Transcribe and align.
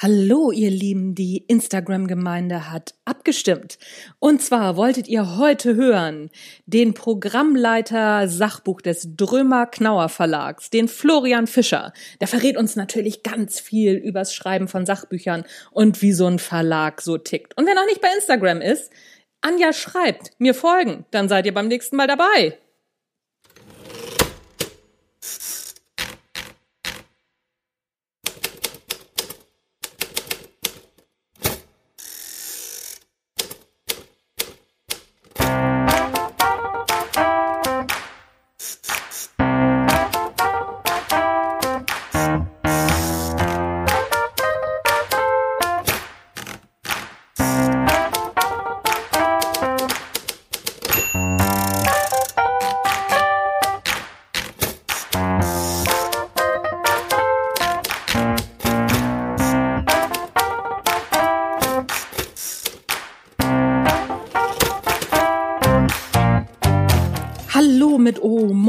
Hallo, 0.00 0.52
ihr 0.52 0.70
Lieben, 0.70 1.16
die 1.16 1.38
Instagram-Gemeinde 1.48 2.70
hat 2.70 2.94
abgestimmt. 3.04 3.80
Und 4.20 4.40
zwar 4.40 4.76
wolltet 4.76 5.08
ihr 5.08 5.36
heute 5.38 5.74
hören 5.74 6.30
den 6.66 6.94
Programmleiter 6.94 8.28
Sachbuch 8.28 8.80
des 8.80 9.16
Drömer 9.16 9.66
Knauer 9.66 10.08
Verlags, 10.08 10.70
den 10.70 10.86
Florian 10.86 11.48
Fischer. 11.48 11.92
Der 12.20 12.28
verrät 12.28 12.56
uns 12.56 12.76
natürlich 12.76 13.24
ganz 13.24 13.58
viel 13.58 13.94
übers 13.94 14.32
Schreiben 14.32 14.68
von 14.68 14.86
Sachbüchern 14.86 15.44
und 15.72 16.00
wie 16.00 16.12
so 16.12 16.26
ein 16.26 16.38
Verlag 16.38 17.00
so 17.00 17.18
tickt. 17.18 17.58
Und 17.58 17.66
wer 17.66 17.74
noch 17.74 17.86
nicht 17.86 18.00
bei 18.00 18.14
Instagram 18.14 18.60
ist, 18.60 18.92
Anja 19.40 19.72
schreibt, 19.72 20.30
mir 20.38 20.54
folgen, 20.54 21.06
dann 21.10 21.28
seid 21.28 21.44
ihr 21.44 21.54
beim 21.54 21.66
nächsten 21.66 21.96
Mal 21.96 22.06
dabei. 22.06 22.56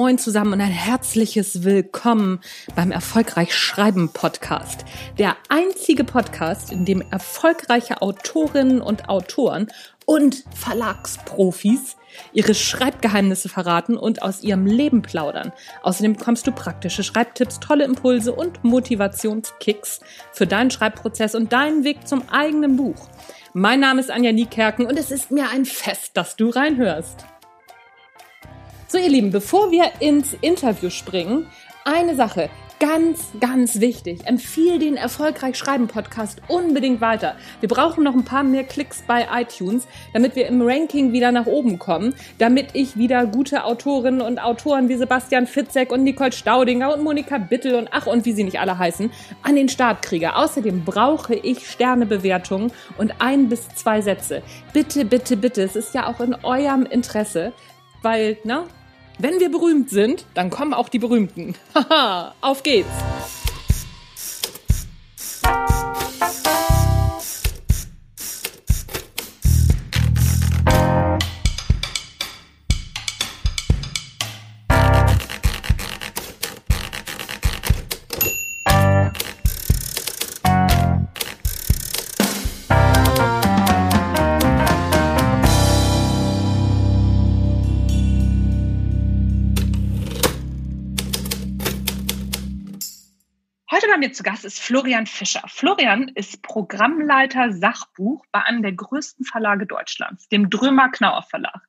Moin 0.10 0.18
zusammen 0.18 0.54
und 0.54 0.62
ein 0.62 0.72
herzliches 0.72 1.64
Willkommen 1.64 2.40
beim 2.76 2.92
Erfolgreich 2.92 3.54
Schreiben 3.54 4.12
Podcast. 4.12 4.84
Der 5.20 5.38
einzige 5.50 6.04
Podcast, 6.04 6.72
in 6.72 6.84
dem 6.84 7.04
erfolgreiche 7.12 8.02
Autorinnen 8.02 8.82
und 8.82 9.08
Autoren 9.08 9.68
und 10.08 10.46
Verlagsprofis 10.56 11.96
ihre 12.34 12.56
Schreibgeheimnisse 12.56 13.50
verraten 13.50 13.98
und 13.98 14.24
aus 14.24 14.42
ihrem 14.42 14.66
Leben 14.66 15.04
plaudern. 15.04 15.52
Außerdem 15.84 16.14
bekommst 16.14 16.48
du 16.48 16.54
praktische 16.54 17.04
Schreibtipps, 17.04 17.60
tolle 17.60 17.86
Impulse 17.86 18.34
und 18.34 18.64
Motivationskicks 18.64 20.00
für 20.32 20.48
deinen 20.48 20.72
Schreibprozess 20.72 21.36
und 21.36 21.54
deinen 21.54 21.84
Weg 21.84 22.08
zum 22.08 22.28
eigenen 22.30 22.78
Buch. 22.78 23.10
Mein 23.54 23.80
Name 23.80 24.00
ist 24.00 24.10
Anja 24.10 24.32
Niekerken 24.32 24.88
und 24.88 24.98
es 24.98 25.12
ist 25.12 25.30
mir 25.30 25.52
ein 25.52 25.66
Fest, 25.66 26.18
dass 26.18 26.36
du 26.36 26.50
reinhörst. 26.50 27.28
So, 28.92 28.98
ihr 28.98 29.10
Lieben, 29.10 29.30
bevor 29.30 29.70
wir 29.70 29.92
ins 30.00 30.36
Interview 30.42 30.90
springen, 30.90 31.46
eine 31.86 32.16
Sache. 32.16 32.50
Ganz, 32.80 33.28
ganz 33.40 33.80
wichtig. 33.80 34.26
Empfiehl 34.26 34.80
den 34.80 34.98
Erfolgreich 34.98 35.58
Schreiben 35.58 35.88
Podcast 35.88 36.42
unbedingt 36.48 37.00
weiter. 37.00 37.36
Wir 37.60 37.70
brauchen 37.70 38.04
noch 38.04 38.16
ein 38.16 38.26
paar 38.26 38.42
mehr 38.42 38.64
Klicks 38.64 39.04
bei 39.06 39.28
iTunes, 39.32 39.88
damit 40.12 40.36
wir 40.36 40.48
im 40.48 40.64
Ranking 40.64 41.14
wieder 41.14 41.32
nach 41.32 41.46
oben 41.46 41.78
kommen, 41.78 42.16
damit 42.40 42.70
ich 42.74 42.98
wieder 42.98 43.28
gute 43.28 43.64
Autorinnen 43.64 44.22
und 44.22 44.42
Autoren 44.42 44.90
wie 44.90 44.98
Sebastian 44.98 45.46
Fitzek 45.46 45.92
und 45.92 46.04
Nicole 46.04 46.32
Staudinger 46.32 46.92
und 46.92 47.04
Monika 47.04 47.38
Bittel 47.38 47.76
und 47.76 47.90
ach 47.92 48.08
und 48.08 48.26
wie 48.26 48.34
sie 48.34 48.44
nicht 48.44 48.60
alle 48.60 48.80
heißen, 48.80 49.12
an 49.44 49.56
den 49.56 49.70
Start 49.70 50.02
kriege. 50.02 50.36
Außerdem 50.36 50.84
brauche 50.84 51.36
ich 51.36 51.70
Sternebewertungen 51.70 52.72
und 52.98 53.14
ein 53.20 53.50
bis 53.50 53.70
zwei 53.70 54.02
Sätze. 54.02 54.42
Bitte, 54.74 55.06
bitte, 55.06 55.38
bitte. 55.38 55.62
Es 55.62 55.76
ist 55.76 55.94
ja 55.94 56.08
auch 56.08 56.20
in 56.22 56.34
eurem 56.34 56.88
Interesse, 56.88 57.54
weil, 58.02 58.38
na, 58.44 58.66
wenn 59.20 59.40
wir 59.40 59.52
berühmt 59.52 59.90
sind, 59.90 60.26
dann 60.34 60.50
kommen 60.50 60.74
auch 60.74 60.90
die 60.90 61.00
Berühmten. 61.00 61.56
Haha, 61.76 62.34
auf 62.42 62.64
geht's! 62.64 62.88
Mir 94.00 94.14
zu 94.14 94.24
Gast 94.24 94.46
ist 94.46 94.60
Florian 94.62 95.06
Fischer. 95.06 95.44
Florian 95.48 96.08
ist 96.16 96.42
Programmleiter 96.42 97.52
Sachbuch 97.52 98.26
bei 98.32 98.42
einem 98.44 98.62
der 98.62 98.72
größten 98.72 99.26
Verlage 99.26 99.66
Deutschlands, 99.66 100.30
dem 100.30 100.50
Drömer 100.50 100.90
Knauer 100.90 101.24
Verlag. 101.24 101.62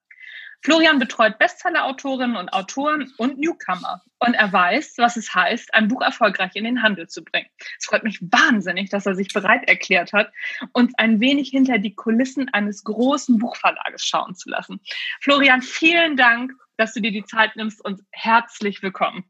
Florian 0.62 0.98
betreut 0.98 1.38
Bestsellerautorinnen 1.38 2.36
und 2.36 2.50
Autoren 2.50 3.12
und 3.16 3.38
Newcomer. 3.38 4.02
Und 4.18 4.34
er 4.34 4.52
weiß, 4.52 4.94
was 4.98 5.16
es 5.16 5.34
heißt, 5.34 5.74
ein 5.74 5.88
Buch 5.88 6.02
erfolgreich 6.02 6.50
in 6.54 6.64
den 6.64 6.82
Handel 6.82 7.08
zu 7.08 7.24
bringen. 7.24 7.48
Es 7.78 7.86
freut 7.86 8.04
mich 8.04 8.20
wahnsinnig, 8.20 8.90
dass 8.90 9.06
er 9.06 9.14
sich 9.14 9.32
bereit 9.32 9.68
erklärt 9.68 10.12
hat, 10.12 10.30
uns 10.72 10.92
ein 10.98 11.20
wenig 11.20 11.48
hinter 11.48 11.78
die 11.78 11.94
Kulissen 11.94 12.48
eines 12.50 12.84
großen 12.84 13.38
Buchverlages 13.38 14.04
schauen 14.04 14.34
zu 14.34 14.50
lassen. 14.50 14.80
Florian, 15.20 15.62
vielen 15.62 16.16
Dank, 16.16 16.52
dass 16.76 16.92
du 16.92 17.00
dir 17.00 17.12
die 17.12 17.24
Zeit 17.24 17.56
nimmst 17.56 17.82
und 17.82 18.02
herzlich 18.12 18.82
willkommen. 18.82 19.24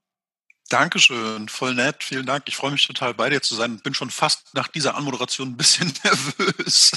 Dankeschön, 0.71 1.49
voll 1.49 1.75
nett, 1.75 2.05
vielen 2.05 2.27
Dank. 2.27 2.45
Ich 2.47 2.57
freue 2.57 2.71
mich 2.71 2.87
total 2.87 3.13
bei 3.13 3.29
dir 3.29 3.43
zu 3.43 3.57
sein. 3.57 3.81
Bin 3.81 3.93
schon 3.93 4.09
fast 4.09 4.55
nach 4.55 4.69
dieser 4.69 4.95
Anmoderation 4.95 5.49
ein 5.49 5.57
bisschen 5.57 5.93
nervös. 6.05 6.93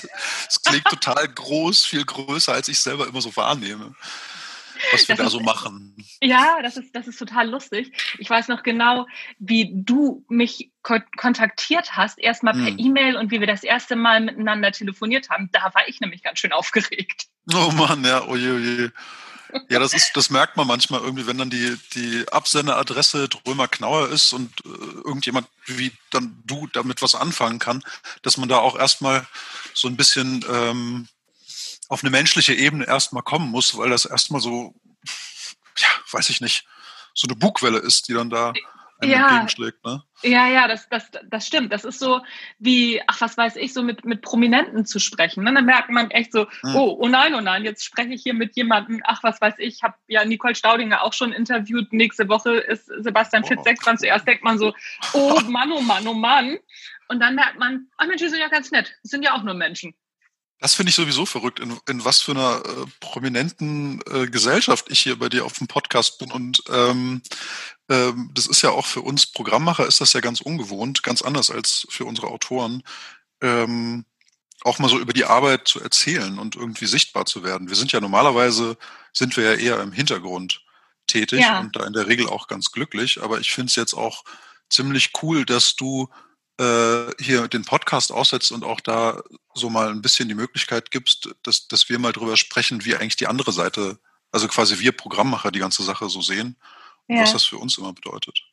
Es 0.48 0.62
klingt 0.62 0.86
total 0.86 1.28
groß, 1.28 1.84
viel 1.84 2.06
größer, 2.06 2.54
als 2.54 2.68
ich 2.68 2.80
selber 2.80 3.08
immer 3.08 3.20
so 3.20 3.36
wahrnehme, 3.36 3.96
was 4.92 5.08
wir 5.08 5.16
das 5.16 5.26
da 5.26 5.30
so 5.32 5.40
machen. 5.40 5.96
Ja, 6.22 6.62
das 6.62 6.78
ist, 6.78 6.96
das 6.96 7.08
ist 7.08 7.18
total 7.18 7.50
lustig. 7.50 7.92
Ich 8.20 8.30
weiß 8.30 8.48
noch 8.48 8.62
genau, 8.62 9.08
wie 9.40 9.72
du 9.74 10.24
mich 10.30 10.72
ko 10.84 11.00
kontaktiert 11.18 11.98
hast, 11.98 12.20
erstmal 12.20 12.54
per 12.54 12.68
hm. 12.68 12.78
E-Mail 12.78 13.18
und 13.18 13.32
wie 13.32 13.40
wir 13.40 13.48
das 13.48 13.64
erste 13.64 13.96
Mal 13.96 14.22
miteinander 14.22 14.72
telefoniert 14.72 15.32
haben. 15.32 15.50
Da 15.52 15.74
war 15.74 15.88
ich 15.88 16.00
nämlich 16.00 16.22
ganz 16.22 16.38
schön 16.38 16.52
aufgeregt. 16.52 17.26
Oh 17.52 17.72
Mann, 17.72 18.06
ja, 18.06 18.24
oje, 18.28 18.54
oje. 18.54 18.94
Ja, 19.70 19.80
das 19.80 19.94
ist, 19.94 20.12
das 20.16 20.30
merkt 20.30 20.58
man 20.58 20.68
manchmal 20.68 21.02
irgendwie, 21.02 21.28
wenn 21.28 21.38
dann 21.38 21.50
die, 21.50 21.78
die 21.94 22.26
Absenderadresse 22.32 23.30
Drömer 23.30 23.68
Knauer 23.68 24.10
ist 24.10 24.34
und 24.34 24.52
äh, 24.66 24.70
irgendjemand 24.70 25.48
wie 25.66 25.92
dann 26.12 26.42
du 26.46 26.68
damit 26.74 27.02
was 27.02 27.16
anfangen 27.16 27.60
kann, 27.60 27.84
dass 28.22 28.38
man 28.38 28.50
da 28.50 28.58
auch 28.58 28.78
erstmal 28.78 29.26
so 29.74 29.88
ein 29.88 29.98
bisschen 29.98 30.44
ähm, 30.50 31.08
auf 31.90 32.04
eine 32.04 32.10
menschliche 32.10 32.54
Ebene 32.54 32.86
erstmal 32.86 33.24
kommen 33.24 33.50
muss, 33.50 33.78
weil 33.78 33.90
das 33.90 34.06
erstmal 34.06 34.42
so, 34.42 34.74
ja, 35.78 35.88
weiß 36.12 36.30
ich 36.30 36.42
nicht, 36.42 36.66
so 37.14 37.28
eine 37.28 37.36
Bugwelle 37.36 37.80
ist, 37.80 38.08
die 38.08 38.14
dann 38.14 38.30
da 38.30 38.54
ja. 39.02 39.28
entgegenschlägt. 39.28 39.84
Ne? 39.86 40.04
Ja, 40.24 40.48
ja, 40.48 40.68
das, 40.68 40.88
das, 40.90 41.12
das 41.30 41.46
stimmt. 41.46 41.74
Das 41.74 41.84
ist 41.84 42.00
so 42.00 42.22
wie, 42.58 43.02
ach, 43.08 43.20
was 43.22 43.38
weiß 43.38 43.58
ich, 43.58 43.74
so 43.74 43.84
mit, 43.84 44.06
mit 44.06 44.22
Prominenten 44.22 44.86
zu 44.86 45.00
sprechen. 45.00 45.44
Ne? 45.44 45.54
Dann 45.54 45.66
merkt 45.66 45.90
man 45.90 46.12
echt 46.12 46.32
so, 46.32 46.48
hm. 46.62 46.76
oh, 46.76 46.98
oh 47.00 47.08
nein, 47.08 47.36
oh 47.36 47.42
nein, 47.42 47.66
jetzt 47.66 47.84
spreche 47.84 48.14
ich 48.14 48.24
hier 48.24 48.34
mit 48.34 48.56
jemandem, 48.56 49.02
ach, 49.04 49.22
was 49.24 49.42
weiß 49.42 49.56
ich, 49.58 49.76
ich 49.76 49.84
habe 49.84 49.96
ja 50.08 50.24
Nicole 50.24 50.56
Staudinger 50.56 51.04
auch 51.04 51.14
schon 51.14 51.34
interviewt. 51.34 51.92
Nächste 51.92 52.30
Woche 52.30 52.56
ist 52.56 52.86
Sebastian 53.00 53.44
oh. 53.44 53.48
Fitzek 53.48 53.80
dran. 53.80 53.98
Zuerst 53.98 54.28
denkt 54.28 54.44
man 54.44 54.58
so, 54.58 54.74
oh 55.14 55.40
Mann, 55.48 55.72
oh 55.72 55.82
Mann, 55.82 56.08
oh 56.08 56.14
Mann. 56.14 56.58
Und 57.10 57.20
dann 57.20 57.36
merkt 57.36 57.60
man, 57.60 57.88
ach 57.98 58.08
Mensch, 58.08 58.22
die 58.22 58.30
sind 58.30 58.40
ja 58.40 58.48
ganz 58.48 58.72
nett. 58.72 58.96
Das 59.04 59.12
sind 59.12 59.24
ja 59.24 59.34
auch 59.34 59.44
nur 59.44 59.54
Menschen. 59.54 59.94
Das 60.60 60.76
finde 60.76 60.92
ich 60.92 60.96
sowieso 60.96 61.26
verrückt, 61.26 61.60
in, 61.60 61.78
in 61.90 62.06
was 62.06 62.22
für 62.22 62.32
einer 62.32 62.64
äh, 62.66 62.86
prominenten 63.02 64.02
äh, 64.10 64.28
Gesellschaft 64.28 64.86
ich 64.90 65.02
hier 65.02 65.20
bei 65.20 65.28
dir 65.28 65.46
auf 65.46 65.58
dem 65.58 65.68
Podcast 65.68 66.20
bin. 66.20 66.32
Und 66.32 66.64
ähm, 66.70 67.22
ähm, 67.90 68.32
das 68.34 68.48
ist 68.48 68.62
ja 68.62 68.70
auch 68.70 68.86
für 68.86 69.02
uns 69.02 69.26
Programmmacher 69.26 69.86
ist 69.86 70.00
das 70.00 70.14
ja 70.14 70.22
ganz 70.22 70.40
ungewohnt, 70.40 71.04
ganz 71.04 71.22
anders 71.22 71.52
als 71.52 71.86
für 71.90 72.06
unsere 72.06 72.28
Autoren. 72.28 72.84
Ähm, 73.42 74.06
auch 74.64 74.80
mal 74.80 74.90
so 74.90 75.00
über 75.00 75.14
die 75.14 75.26
Arbeit 75.26 75.68
zu 75.68 75.82
erzählen 75.82 76.40
und 76.40 76.56
irgendwie 76.56 76.86
sichtbar 76.86 77.26
zu 77.26 77.44
werden. 77.44 77.68
Wir 77.68 77.76
sind 77.76 77.92
ja 77.92 78.00
normalerweise, 78.00 78.78
sind 79.12 79.36
wir 79.36 79.44
ja 79.44 79.54
eher 79.56 79.82
im 79.82 79.92
Hintergrund 79.92 80.62
tätig 81.08 81.42
ja. 81.42 81.60
und 81.60 81.76
da 81.76 81.86
in 81.86 81.94
der 81.94 82.08
Regel 82.08 82.28
auch 82.28 82.48
ganz 82.48 82.72
glücklich. 82.72 83.22
Aber 83.22 83.40
ich 83.40 83.52
finde 83.52 83.70
es 83.70 83.76
jetzt 83.76 83.94
auch 83.94 84.24
ziemlich 84.70 85.12
cool, 85.22 85.46
dass 85.46 85.76
du 85.76 86.10
hier 86.60 87.48
den 87.48 87.66
Podcast 87.66 88.12
aussetzt 88.12 88.52
und 88.52 88.64
auch 88.64 88.80
da 88.80 89.22
so 89.54 89.70
mal 89.70 89.90
ein 89.90 90.02
bisschen 90.02 90.30
die 90.30 90.36
Möglichkeit 90.36 90.92
gibst, 90.92 91.34
dass, 91.42 91.68
dass 91.68 91.90
wir 91.90 91.98
mal 92.00 92.12
drüber 92.12 92.38
sprechen, 92.38 92.86
wie 92.86 92.96
eigentlich 92.96 93.16
die 93.16 93.28
andere 93.28 93.52
Seite, 93.52 94.00
also 94.32 94.48
quasi 94.48 94.80
wir 94.80 94.92
Programmmacher 94.92 95.52
die 95.52 95.60
ganze 95.60 95.84
Sache 95.84 96.10
so 96.10 96.22
sehen 96.22 96.56
und 97.08 97.16
ja. 97.16 97.24
was 97.24 97.34
das 97.34 97.44
für 97.44 97.58
uns 97.58 97.78
immer 97.78 97.92
bedeutet. 97.92 98.44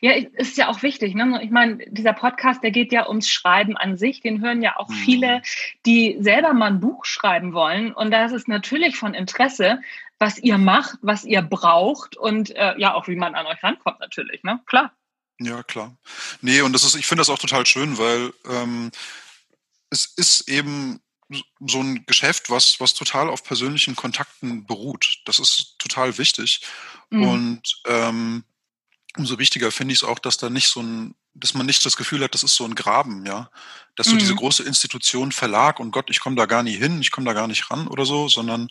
Ja, 0.00 0.12
ist 0.12 0.56
ja 0.56 0.68
auch 0.68 0.82
wichtig. 0.82 1.14
Ne? 1.14 1.40
Ich 1.42 1.50
meine, 1.50 1.78
dieser 1.88 2.12
Podcast, 2.12 2.62
der 2.62 2.70
geht 2.70 2.92
ja 2.92 3.08
ums 3.08 3.28
Schreiben 3.28 3.76
an 3.76 3.96
sich. 3.96 4.20
Den 4.20 4.40
hören 4.40 4.62
ja 4.62 4.76
auch 4.76 4.90
viele, 4.92 5.38
mhm. 5.38 5.42
die 5.86 6.16
selber 6.20 6.54
mal 6.54 6.66
ein 6.66 6.80
Buch 6.80 7.04
schreiben 7.04 7.52
wollen. 7.52 7.92
Und 7.92 8.10
da 8.10 8.24
ist 8.24 8.32
es 8.32 8.46
natürlich 8.46 8.96
von 8.96 9.14
Interesse, 9.14 9.80
was 10.18 10.38
ihr 10.38 10.58
macht, 10.58 10.98
was 11.02 11.24
ihr 11.24 11.42
braucht 11.42 12.16
und 12.16 12.50
äh, 12.50 12.74
ja 12.78 12.94
auch, 12.94 13.08
wie 13.08 13.16
man 13.16 13.34
an 13.34 13.46
euch 13.46 13.62
rankommt 13.62 14.00
natürlich. 14.00 14.42
Ne? 14.42 14.60
Klar. 14.66 14.92
Ja, 15.40 15.62
klar. 15.62 15.96
Nee, 16.40 16.60
und 16.60 16.72
das 16.72 16.84
ist, 16.84 16.94
ich 16.94 17.06
finde 17.06 17.20
das 17.20 17.30
auch 17.30 17.38
total 17.38 17.66
schön, 17.66 17.98
weil 17.98 18.32
ähm, 18.48 18.90
es 19.90 20.06
ist 20.16 20.48
eben 20.48 21.00
so 21.66 21.80
ein 21.80 22.04
Geschäft, 22.06 22.50
was, 22.50 22.80
was 22.80 22.94
total 22.94 23.28
auf 23.28 23.42
persönlichen 23.42 23.96
Kontakten 23.96 24.66
beruht. 24.66 25.22
Das 25.24 25.38
ist 25.38 25.76
total 25.78 26.18
wichtig. 26.18 26.60
Mhm. 27.10 27.22
Und 27.22 27.82
ähm, 27.86 28.44
umso 29.16 29.38
wichtiger 29.38 29.70
finde 29.72 29.92
ich 29.92 30.00
es 30.00 30.04
auch, 30.04 30.18
dass 30.18 30.36
da 30.36 30.50
nicht 30.50 30.68
so 30.68 30.80
ein, 30.80 31.14
dass 31.34 31.54
man 31.54 31.66
nicht 31.66 31.84
das 31.84 31.96
Gefühl 31.96 32.22
hat, 32.22 32.34
das 32.34 32.44
ist 32.44 32.54
so 32.54 32.64
ein 32.64 32.74
Graben, 32.74 33.26
ja. 33.26 33.50
Dass 33.96 34.08
so 34.08 34.16
diese 34.16 34.32
mhm. 34.32 34.38
große 34.38 34.62
Institution, 34.64 35.32
Verlag 35.32 35.80
und 35.80 35.90
Gott, 35.90 36.10
ich 36.10 36.20
komme 36.20 36.36
da 36.36 36.46
gar 36.46 36.62
nie 36.62 36.76
hin, 36.76 37.00
ich 37.00 37.10
komme 37.10 37.26
da 37.26 37.32
gar 37.32 37.48
nicht 37.48 37.70
ran 37.70 37.88
oder 37.88 38.04
so, 38.04 38.28
sondern 38.28 38.68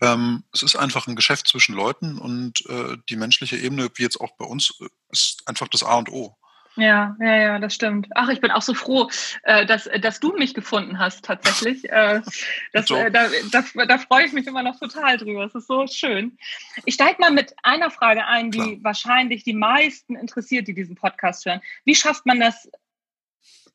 ähm, 0.00 0.44
es 0.52 0.62
ist 0.62 0.76
einfach 0.76 1.06
ein 1.06 1.16
Geschäft 1.16 1.48
zwischen 1.48 1.74
Leuten 1.74 2.18
und 2.18 2.64
äh, 2.66 2.96
die 3.08 3.16
menschliche 3.16 3.56
Ebene, 3.56 3.88
wie 3.94 4.02
jetzt 4.02 4.20
auch 4.20 4.36
bei 4.36 4.44
uns, 4.44 4.74
äh, 4.80 4.86
ist 5.10 5.42
einfach 5.46 5.68
das 5.68 5.82
A 5.82 5.96
und 5.96 6.10
O. 6.10 6.36
Ja, 6.78 7.16
ja, 7.18 7.36
ja, 7.36 7.58
das 7.58 7.74
stimmt. 7.74 8.06
Ach, 8.14 8.28
ich 8.28 8.40
bin 8.40 8.52
auch 8.52 8.62
so 8.62 8.72
froh, 8.72 9.10
äh, 9.42 9.66
dass, 9.66 9.88
dass 10.00 10.20
du 10.20 10.32
mich 10.36 10.54
gefunden 10.54 11.00
hast, 11.00 11.24
tatsächlich. 11.24 11.90
Äh, 11.90 12.22
das, 12.72 12.86
so. 12.86 12.94
äh, 12.94 13.10
da, 13.10 13.26
da, 13.50 13.86
da 13.86 13.98
freue 13.98 14.26
ich 14.26 14.32
mich 14.32 14.46
immer 14.46 14.62
noch 14.62 14.78
total 14.78 15.16
drüber. 15.16 15.44
Es 15.44 15.56
ist 15.56 15.66
so 15.66 15.88
schön. 15.88 16.38
Ich 16.84 16.94
steige 16.94 17.20
mal 17.20 17.32
mit 17.32 17.52
einer 17.64 17.90
Frage 17.90 18.26
ein, 18.26 18.52
die 18.52 18.58
Klar. 18.58 18.76
wahrscheinlich 18.82 19.42
die 19.42 19.54
meisten 19.54 20.14
interessiert, 20.14 20.68
die 20.68 20.74
diesen 20.74 20.94
Podcast 20.94 21.44
hören. 21.46 21.60
Wie 21.84 21.96
schafft 21.96 22.26
man 22.26 22.38
das, 22.38 22.70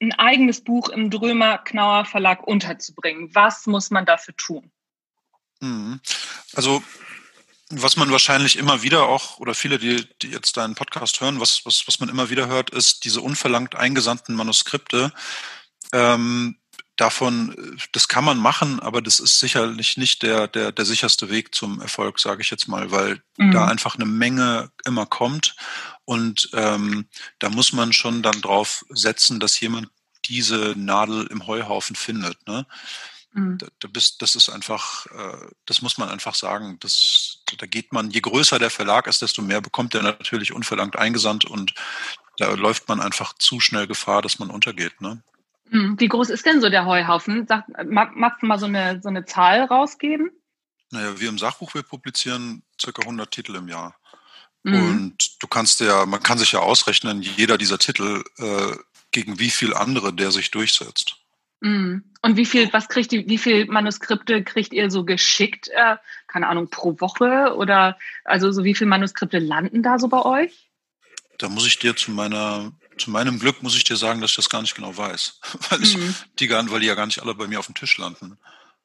ein 0.02 0.14
eigenes 0.14 0.64
Buch 0.64 0.90
im 0.90 1.10
Drömer 1.10 1.58
Knauer 1.58 2.06
Verlag 2.06 2.46
unterzubringen? 2.48 3.34
Was 3.36 3.68
muss 3.68 3.92
man 3.92 4.06
dafür 4.06 4.36
tun? 4.38 4.72
Mhm. 5.63 6.00
Also 6.56 6.83
was 7.69 7.95
man 7.95 8.12
wahrscheinlich 8.12 8.57
immer 8.57 8.83
wieder 8.83 9.07
auch, 9.07 9.39
oder 9.39 9.56
viele, 9.56 9.80
die, 9.80 10.07
die 10.21 10.27
jetzt 10.27 10.57
deinen 10.57 10.75
Podcast 10.75 11.21
hören, 11.21 11.39
was, 11.39 11.65
was, 11.65 11.88
was 11.88 12.00
man 12.00 12.10
immer 12.10 12.30
wieder 12.30 12.48
hört, 12.48 12.69
ist 12.69 13.04
diese 13.06 13.21
unverlangt 13.21 13.75
eingesandten 13.75 14.36
Manuskripte. 14.36 15.12
Ähm, 15.92 16.57
davon, 16.98 17.80
das 17.92 18.07
kann 18.07 18.25
man 18.25 18.38
machen, 18.38 18.80
aber 18.80 19.01
das 19.01 19.19
ist 19.19 19.39
sicherlich 19.39 19.98
nicht 19.98 20.21
der, 20.21 20.48
der, 20.48 20.71
der 20.71 20.86
sicherste 20.86 21.30
Weg 21.30 21.56
zum 21.56 21.81
Erfolg, 21.81 22.19
sage 22.19 22.42
ich 22.42 22.51
jetzt 22.51 22.68
mal, 22.68 22.92
weil 22.92 23.24
mhm. 23.38 23.51
da 23.51 23.66
einfach 23.66 23.95
eine 23.95 24.06
Menge 24.06 24.69
immer 24.86 25.06
kommt. 25.06 25.56
Und 26.06 26.50
ähm, 26.54 27.07
da 27.39 27.50
muss 27.50 27.74
man 27.74 27.94
schon 27.94 28.21
dann 28.21 28.42
drauf 28.42 28.86
setzen, 28.89 29.39
dass 29.39 29.59
jemand 29.59 29.89
diese 30.25 30.74
Nadel 30.77 31.27
im 31.27 31.48
Heuhaufen 31.48 31.95
findet. 31.95 32.45
Ne? 32.48 32.66
Mhm. 33.33 33.57
Da, 33.57 33.68
da 33.80 33.88
bist, 33.88 34.21
das 34.21 34.35
ist 34.35 34.50
einfach, 34.50 35.06
äh, 35.07 35.47
das 35.65 35.81
muss 35.81 35.97
man 35.97 36.09
einfach 36.09 36.35
sagen. 36.35 36.77
Das, 36.80 37.44
da 37.57 37.65
geht 37.65 37.91
man, 37.91 38.12
je 38.12 38.21
größer 38.21 38.59
der 38.59 38.69
Verlag 38.69 39.07
ist, 39.07 39.21
desto 39.21 39.41
mehr 39.41 39.62
bekommt 39.62 39.95
er 39.95 40.03
natürlich 40.03 40.53
unverlangt 40.53 40.95
eingesandt 40.95 41.45
und 41.45 41.74
da 42.38 42.51
läuft 42.53 42.88
man 42.88 43.00
einfach 43.00 43.33
zu 43.33 43.59
schnell 43.59 43.88
Gefahr, 43.88 44.21
dass 44.21 44.39
man 44.39 44.50
untergeht. 44.50 45.01
Ne? 45.01 45.21
Mhm. 45.69 46.00
Wie 46.00 46.07
groß 46.07 46.30
ist 46.30 46.45
denn 46.45 46.62
so 46.62 46.69
der 46.69 46.85
Heuhaufen? 46.85 47.47
Sag, 47.47 47.65
magst 47.85 48.41
du 48.41 48.45
mal 48.45 48.59
so 48.59 48.68
eine, 48.68 49.01
so 49.01 49.09
eine 49.09 49.25
Zahl 49.25 49.63
rausgeben? 49.63 50.31
Naja, 50.91 51.19
wir 51.19 51.30
im 51.30 51.39
Sachbuch, 51.39 51.74
wir 51.74 51.83
publizieren 51.83 52.63
circa 52.80 53.01
100 53.01 53.31
Titel 53.31 53.56
im 53.56 53.68
Jahr. 53.68 53.95
Mhm. 54.63 54.75
Und 54.75 55.44
du 55.44 55.47
kannst 55.47 55.80
ja, 55.80 56.06
man 56.06 56.21
kann 56.21 56.38
sich 56.38 56.51
ja 56.51 56.59
ausrechnen, 56.59 57.21
jeder 57.21 57.57
dieser 57.57 57.80
Titel, 57.80 58.24
äh, 58.38 58.75
gegen 59.12 59.39
wie 59.39 59.50
viel 59.50 59.74
andere 59.74 60.13
der 60.13 60.31
sich 60.31 60.51
durchsetzt. 60.51 61.23
Mhm. 61.63 62.04
Und 62.21 62.38
wie 62.38 62.45
viel, 62.45 62.71
was 62.74 62.89
kriegt 62.89 63.13
ihr, 63.13 63.27
wie 63.27 63.38
viel 63.38 63.65
Manuskripte 63.65 64.44
kriegt 64.44 64.74
ihr 64.74 64.92
so 64.92 65.06
geschickt? 65.06 65.69
Äh, 65.69 65.95
keine 66.27 66.48
Ahnung, 66.48 66.69
pro 66.69 67.00
Woche 67.00 67.56
oder 67.56 67.98
also 68.25 68.51
so 68.51 68.63
wie 68.65 68.75
viele 68.75 68.89
Manuskripte 68.89 69.39
landen 69.39 69.81
da 69.81 69.98
so 69.98 70.10
bei 70.10 70.21
euch? 70.21 70.69
Da 71.38 71.48
muss 71.50 71.65
ich 71.65 71.80
dir 71.80 71.95
zu 71.95 72.12
meiner, 72.12 72.74
zu 72.98 73.12
meinem 73.12 73.39
Glück 73.39 73.63
muss 73.63 73.75
ich 73.75 73.86
dir 73.86 73.95
sagen, 73.95 74.19
dass 74.19 74.31
ich 74.31 74.36
das 74.36 74.50
gar 74.50 74.62
nicht 74.62 74.75
genau 74.75 74.95
weiß. 74.95 75.39
weil 75.69 75.83
ich 75.83 75.98
mhm. 75.98 76.15
die 76.39 76.48
gar, 76.48 76.69
weil 76.69 76.81
die 76.81 76.88
ja 76.88 76.95
gar 76.95 77.06
nicht 77.06 77.21
alle 77.21 77.33
bei 77.33 77.48
mir 77.48 77.60
auf 77.60 77.68
dem 77.68 77.75
Tisch 77.75 77.98
landen. 77.98 78.38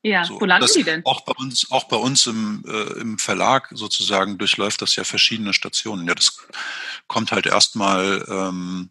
Ja, 0.03 0.25
so, 0.25 0.41
wo 0.41 0.45
landen 0.45 0.63
das, 0.63 0.75
die 0.75 0.85
denn? 0.85 1.05
Auch 1.05 1.23
bei 1.23 1.33
uns, 1.33 1.73
auch 1.73 1.85
bei 1.85 1.97
uns 1.97 2.27
im, 2.27 2.65
äh, 2.65 3.01
im 3.01 3.19
Verlag 3.19 3.69
sozusagen 3.73 4.39
durchläuft 4.39 4.83
das 4.83 4.95
ja 4.95 5.03
verschiedene 5.03 5.53
Stationen. 5.53 6.07
Ja, 6.07 6.15
das 6.15 6.47
kommt 7.09 7.33
halt 7.33 7.47
erstmal 7.47 8.25
ähm, 8.29 8.91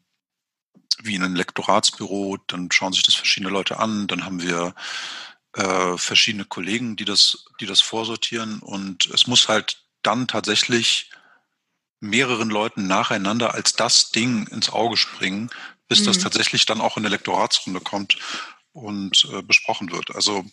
wie 1.01 1.15
in 1.15 1.23
ein 1.23 1.35
Lektoratsbüro, 1.35 2.37
dann 2.47 2.71
schauen 2.71 2.93
sich 2.93 3.03
das 3.03 3.15
verschiedene 3.15 3.51
Leute 3.51 3.79
an, 3.79 4.07
dann 4.07 4.25
haben 4.25 4.41
wir 4.41 4.73
äh, 5.53 5.97
verschiedene 5.97 6.45
Kollegen, 6.45 6.95
die 6.95 7.05
das, 7.05 7.45
die 7.59 7.65
das 7.65 7.81
vorsortieren 7.81 8.59
und 8.59 9.05
es 9.07 9.27
muss 9.27 9.47
halt 9.47 9.83
dann 10.03 10.27
tatsächlich 10.27 11.09
mehreren 11.99 12.49
Leuten 12.49 12.87
nacheinander 12.87 13.53
als 13.53 13.73
das 13.73 14.11
Ding 14.11 14.47
ins 14.47 14.69
Auge 14.69 14.97
springen, 14.97 15.49
bis 15.87 16.01
mhm. 16.01 16.05
das 16.05 16.19
tatsächlich 16.19 16.65
dann 16.65 16.81
auch 16.81 16.97
in 16.97 17.03
der 17.03 17.11
Lektoratsrunde 17.11 17.81
kommt 17.81 18.17
und 18.71 19.27
äh, 19.33 19.41
besprochen 19.41 19.91
wird. 19.91 20.15
Also 20.15 20.45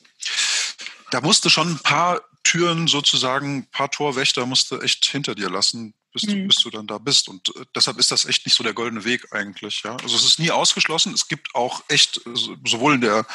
da 1.10 1.20
musste 1.20 1.50
schon 1.50 1.72
ein 1.72 1.78
paar 1.78 2.22
Türen 2.42 2.86
sozusagen, 2.86 3.58
ein 3.58 3.66
paar 3.70 3.90
Torwächter 3.90 4.46
musste 4.46 4.80
echt 4.80 5.04
hinter 5.04 5.34
dir 5.34 5.50
lassen, 5.50 5.94
bis, 6.14 6.22
mhm. 6.22 6.30
du, 6.30 6.46
bis 6.46 6.56
du 6.56 6.70
dann 6.70 6.86
da 6.86 6.96
bist. 6.96 7.28
Und 7.28 7.54
äh, 7.56 7.66
deshalb 7.74 7.98
ist 7.98 8.10
das 8.10 8.24
echt 8.24 8.46
nicht 8.46 8.54
so 8.54 8.64
der 8.64 8.72
goldene 8.72 9.04
Weg 9.04 9.32
eigentlich. 9.32 9.82
Ja? 9.84 9.96
Also 9.96 10.16
es 10.16 10.24
ist 10.24 10.38
nie 10.38 10.50
ausgeschlossen. 10.50 11.12
Es 11.12 11.28
gibt 11.28 11.54
auch 11.54 11.82
echt, 11.88 12.22
sowohl 12.64 12.94
in 12.94 13.02
der 13.02 13.26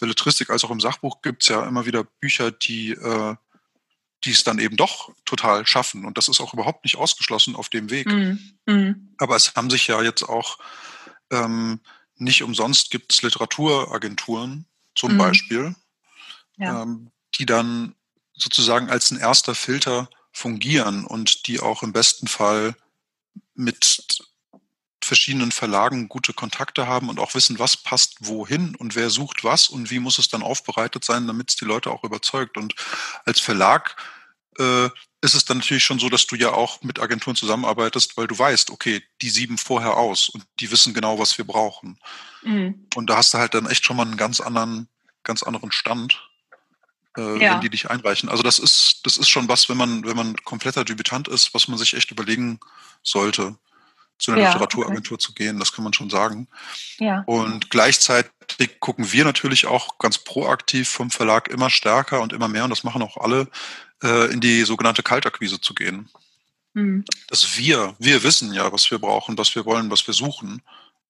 Belletristik 0.00 0.50
als 0.50 0.64
auch 0.64 0.70
im 0.70 0.80
Sachbuch 0.80 1.22
gibt 1.22 1.42
es 1.42 1.48
ja 1.48 1.64
immer 1.64 1.86
wieder 1.86 2.02
Bücher, 2.02 2.50
die 2.50 2.90
äh, 2.90 3.36
die 4.24 4.30
es 4.30 4.44
dann 4.44 4.58
eben 4.58 4.76
doch 4.76 5.12
total 5.24 5.66
schaffen. 5.66 6.04
Und 6.04 6.16
das 6.16 6.28
ist 6.28 6.40
auch 6.40 6.54
überhaupt 6.54 6.84
nicht 6.84 6.96
ausgeschlossen 6.96 7.56
auf 7.56 7.68
dem 7.68 7.90
Weg. 7.90 8.06
Mhm. 8.06 8.54
Mhm. 8.66 9.14
Aber 9.18 9.36
es 9.36 9.54
haben 9.56 9.70
sich 9.70 9.86
ja 9.88 10.00
jetzt 10.00 10.22
auch 10.22 10.58
ähm, 11.30 11.80
nicht 12.16 12.42
umsonst 12.42 12.90
gibt 12.90 13.12
es 13.12 13.22
Literaturagenturen 13.22 14.66
zum 14.94 15.14
mhm. 15.14 15.18
Beispiel, 15.18 15.74
ja. 16.56 16.82
ähm, 16.82 17.10
die 17.34 17.46
dann 17.46 17.94
sozusagen 18.34 18.90
als 18.90 19.10
ein 19.10 19.18
erster 19.18 19.54
Filter 19.54 20.08
fungieren 20.32 21.04
und 21.04 21.46
die 21.46 21.60
auch 21.60 21.82
im 21.82 21.92
besten 21.92 22.26
Fall 22.26 22.74
mit 23.54 24.18
verschiedenen 25.04 25.52
Verlagen 25.52 26.08
gute 26.08 26.32
Kontakte 26.32 26.86
haben 26.86 27.08
und 27.08 27.18
auch 27.18 27.34
wissen, 27.34 27.58
was 27.58 27.76
passt 27.76 28.16
wohin 28.20 28.74
und 28.76 28.94
wer 28.94 29.10
sucht 29.10 29.44
was 29.44 29.68
und 29.68 29.90
wie 29.90 29.98
muss 29.98 30.18
es 30.18 30.28
dann 30.28 30.42
aufbereitet 30.42 31.04
sein, 31.04 31.26
damit 31.26 31.50
es 31.50 31.56
die 31.56 31.64
Leute 31.64 31.90
auch 31.90 32.04
überzeugt. 32.04 32.56
Und 32.56 32.74
als 33.24 33.40
Verlag 33.40 33.96
äh, 34.58 34.88
ist 35.20 35.34
es 35.34 35.44
dann 35.44 35.58
natürlich 35.58 35.84
schon 35.84 35.98
so, 35.98 36.08
dass 36.08 36.26
du 36.26 36.36
ja 36.36 36.52
auch 36.52 36.82
mit 36.82 37.00
Agenturen 37.00 37.36
zusammenarbeitest, 37.36 38.16
weil 38.16 38.26
du 38.26 38.38
weißt, 38.38 38.70
okay, 38.70 39.02
die 39.20 39.30
sieben 39.30 39.58
vorher 39.58 39.96
aus 39.96 40.28
und 40.28 40.44
die 40.60 40.70
wissen 40.70 40.94
genau, 40.94 41.18
was 41.18 41.36
wir 41.38 41.46
brauchen. 41.46 41.98
Mhm. 42.42 42.86
Und 42.94 43.10
da 43.10 43.16
hast 43.16 43.34
du 43.34 43.38
halt 43.38 43.54
dann 43.54 43.66
echt 43.66 43.84
schon 43.84 43.96
mal 43.96 44.06
einen 44.06 44.16
ganz 44.16 44.40
anderen, 44.40 44.88
ganz 45.22 45.42
anderen 45.42 45.72
Stand 45.72 46.28
äh, 47.16 47.42
ja. 47.42 47.54
wenn 47.54 47.60
die 47.60 47.70
dich 47.70 47.90
einreichen. 47.90 48.28
Also 48.28 48.42
das 48.42 48.58
ist, 48.58 49.00
das 49.04 49.16
ist 49.16 49.28
schon 49.28 49.48
was, 49.48 49.68
wenn 49.68 49.76
man, 49.76 50.04
wenn 50.04 50.16
man 50.16 50.36
kompletter 50.44 50.84
Debütant 50.84 51.28
ist, 51.28 51.54
was 51.54 51.68
man 51.68 51.78
sich 51.78 51.94
echt 51.94 52.10
überlegen 52.10 52.60
sollte, 53.02 53.56
zu 54.18 54.30
einer 54.30 54.42
ja, 54.42 54.48
Literaturagentur 54.48 55.16
okay. 55.16 55.24
zu 55.24 55.34
gehen, 55.34 55.58
das 55.58 55.72
kann 55.72 55.84
man 55.84 55.92
schon 55.92 56.10
sagen. 56.10 56.48
Ja. 56.98 57.22
Und 57.26 57.70
gleichzeitig 57.70 58.78
gucken 58.78 59.10
wir 59.10 59.24
natürlich 59.24 59.66
auch 59.66 59.98
ganz 59.98 60.18
proaktiv 60.18 60.88
vom 60.88 61.10
Verlag 61.10 61.48
immer 61.48 61.70
stärker 61.70 62.20
und 62.20 62.32
immer 62.32 62.48
mehr, 62.48 62.64
und 62.64 62.70
das 62.70 62.84
machen 62.84 63.02
auch 63.02 63.16
alle, 63.16 63.48
äh, 64.02 64.32
in 64.32 64.40
die 64.40 64.62
sogenannte 64.62 65.02
Kaltakquise 65.02 65.60
zu 65.60 65.74
gehen. 65.74 66.08
Mhm. 66.74 67.04
Dass 67.28 67.56
wir, 67.56 67.94
wir 67.98 68.22
wissen 68.22 68.52
ja, 68.52 68.72
was 68.72 68.90
wir 68.90 68.98
brauchen, 68.98 69.36
was 69.36 69.54
wir 69.54 69.64
wollen, 69.64 69.90
was 69.90 70.06
wir 70.06 70.14
suchen. 70.14 70.62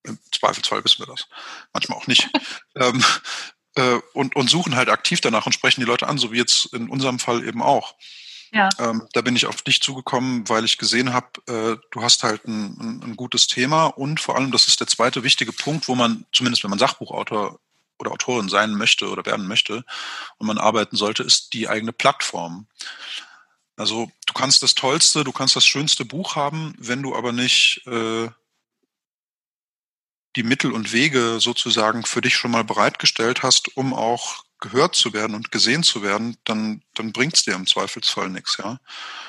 Im 0.05 0.19
Zweifelsfall 0.33 0.85
wissen 0.85 1.01
wir 1.01 1.07
das. 1.07 1.29
Manchmal 1.73 1.99
auch 1.99 2.07
nicht. 2.07 2.29
ähm, 2.75 3.05
äh, 3.77 3.99
und, 4.13 4.37
und 4.37 4.51
suchen 4.51 4.77
halt 4.77 4.89
aktiv 4.89 5.21
danach 5.21 5.47
und 5.47 5.53
sprechen 5.53 5.81
die 5.81 5.87
Leute 5.87 6.09
an, 6.09 6.19
so 6.19 6.33
wie 6.33 6.39
jetzt 6.39 6.67
in 6.75 6.89
unserem 6.89 7.19
Fall 7.19 7.47
eben 7.47 7.63
auch. 7.63 7.95
Ja. 8.53 8.69
Ähm, 8.79 9.09
da 9.15 9.23
bin 9.23 9.35
ich 9.35 9.47
auf 9.47 9.63
dich 9.63 9.81
zugekommen, 9.81 10.47
weil 10.49 10.65
ich 10.65 10.77
gesehen 10.77 11.15
habe, 11.15 11.27
äh, 11.47 11.77
du 11.91 12.03
hast 12.03 12.23
halt 12.23 12.47
ein, 12.47 13.01
ein, 13.03 13.17
gutes 13.17 13.47
Thema 13.47 13.87
und 13.87 14.21
vor 14.21 14.37
allem, 14.37 14.53
das 14.53 14.69
ist 14.69 14.79
der 14.79 14.87
zweite 14.87 15.23
wichtige 15.23 15.53
Punkt, 15.53 15.89
wo 15.89 15.95
man, 15.95 16.27
zumindest 16.33 16.63
wenn 16.63 16.71
man 16.71 16.79
Sachbuchautor 16.79 17.59
oder 17.99 18.11
Autorin 18.11 18.51
sein 18.51 18.75
möchte 18.75 19.09
oder 19.09 19.25
werden 19.25 19.49
möchte 19.49 19.85
und 20.37 20.47
man 20.47 20.59
arbeiten 20.59 20.97
sollte, 20.97 21.23
ist 21.23 21.55
die 21.55 21.69
eigene 21.69 21.95
Plattform. 21.95 22.67
Also 23.77 24.11
du 24.27 24.35
kannst 24.35 24.63
das 24.63 24.75
tollste, 24.75 25.25
du 25.25 25.33
kannst 25.33 25.57
das 25.57 25.65
schönste 25.65 26.05
Buch 26.05 26.37
haben, 26.37 26.75
wenn 26.77 27.03
du 27.03 27.17
aber 27.17 27.33
nicht 27.33 27.87
äh, 27.87 28.29
die 30.37 30.43
Mittel 30.43 30.73
und 30.73 30.93
Wege 30.93 31.41
sozusagen 31.41 32.05
für 32.05 32.21
dich 32.21 32.37
schon 32.37 32.51
mal 32.51 32.65
bereitgestellt 32.65 33.43
hast, 33.43 33.77
um 33.77 33.93
auch 33.93 34.45
gehört 34.61 34.95
zu 34.95 35.13
werden 35.13 35.35
und 35.35 35.51
gesehen 35.51 35.83
zu 35.83 36.03
werden, 36.03 36.37
dann, 36.45 36.83
dann 36.95 37.13
bringt 37.13 37.37
es 37.37 37.43
dir 37.43 37.55
im 37.55 37.67
Zweifelsfall 37.67 38.31
nichts, 38.31 38.57
ja. 38.59 38.79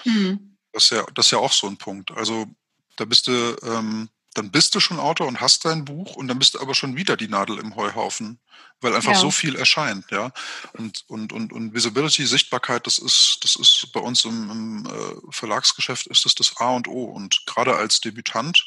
Mhm. 0.05 0.57
Das 0.71 0.85
ist 0.85 0.91
ja. 0.91 1.05
Das 1.13 1.27
ist 1.27 1.31
ja 1.31 1.39
auch 1.39 1.51
so 1.51 1.67
ein 1.67 1.77
Punkt. 1.77 2.11
Also 2.11 2.47
da 2.95 3.05
bist 3.05 3.27
du, 3.27 3.55
ähm, 3.63 4.09
dann 4.33 4.51
bist 4.51 4.73
du 4.73 4.79
schon 4.79 4.99
Autor 4.99 5.27
und 5.27 5.41
hast 5.41 5.65
dein 5.65 5.85
Buch 5.85 6.15
und 6.15 6.27
dann 6.27 6.39
bist 6.39 6.55
du 6.55 6.59
aber 6.59 6.73
schon 6.73 6.95
wieder 6.95 7.17
die 7.17 7.27
Nadel 7.27 7.59
im 7.59 7.75
Heuhaufen, 7.75 8.39
weil 8.81 8.95
einfach 8.95 9.13
ja. 9.13 9.19
so 9.19 9.29
viel 9.29 9.55
erscheint, 9.55 10.09
ja. 10.11 10.31
Und, 10.73 11.03
und, 11.07 11.33
und, 11.33 11.53
und 11.53 11.73
Visibility, 11.73 12.25
Sichtbarkeit, 12.25 12.87
das 12.87 12.97
ist, 12.97 13.39
das 13.41 13.55
ist 13.55 13.91
bei 13.93 13.99
uns 13.99 14.25
im, 14.25 14.49
im 14.49 14.85
äh, 14.85 15.31
Verlagsgeschäft 15.31 16.07
ist 16.07 16.25
das 16.25 16.35
das 16.35 16.57
A 16.57 16.71
und 16.71 16.87
O. 16.87 17.03
Und 17.03 17.43
gerade 17.45 17.75
als 17.75 18.01
Debütant 18.01 18.63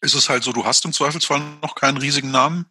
ist 0.00 0.14
es 0.14 0.28
halt 0.28 0.44
so, 0.44 0.52
du 0.52 0.64
hast 0.64 0.84
im 0.84 0.92
Zweifelsfall 0.92 1.40
noch 1.62 1.74
keinen 1.74 1.98
riesigen 1.98 2.30
Namen 2.30 2.66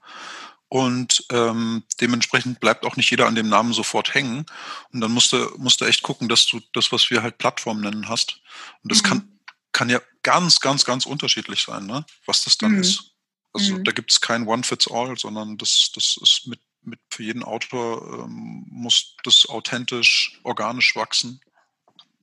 und 0.74 1.24
ähm, 1.32 1.84
dementsprechend 2.02 2.60
bleibt 2.60 2.84
auch 2.84 2.96
nicht 2.96 3.12
jeder 3.12 3.28
an 3.28 3.36
dem 3.36 3.48
Namen 3.48 3.74
sofort 3.74 4.16
hängen. 4.16 4.48
Und 4.92 5.02
dann 5.02 5.12
musst 5.12 5.32
du, 5.32 5.38
musst 5.58 5.82
du 5.82 5.86
echt 5.86 6.02
gucken, 6.02 6.28
dass 6.30 6.48
du 6.48 6.62
das, 6.74 6.92
was 6.92 7.12
wir 7.12 7.22
halt 7.22 7.38
Plattform 7.38 7.82
nennen, 7.82 8.10
hast. 8.10 8.42
Und 8.82 8.92
das 8.92 9.04
mhm. 9.04 9.08
kann, 9.08 9.40
kann 9.72 9.90
ja 9.90 10.02
ganz, 10.24 10.62
ganz, 10.62 10.84
ganz 10.84 11.06
unterschiedlich 11.06 11.62
sein, 11.62 11.86
ne? 11.86 12.04
was 12.26 12.44
das 12.44 12.58
dann 12.58 12.72
mhm. 12.72 12.82
ist. 12.82 13.12
Also 13.54 13.76
mhm. 13.76 13.84
da 13.84 13.92
gibt 13.92 14.12
es 14.12 14.20
kein 14.20 14.48
One-Fits-All, 14.48 15.16
sondern 15.16 15.60
das, 15.60 15.92
das 15.94 16.18
ist 16.20 16.48
mit, 16.48 16.60
mit 16.82 17.00
für 17.12 17.22
jeden 17.22 17.44
Autor 17.44 18.26
ähm, 18.26 18.66
muss 18.68 19.16
das 19.24 19.48
authentisch, 19.48 20.40
organisch 20.44 20.96
wachsen. 20.96 21.40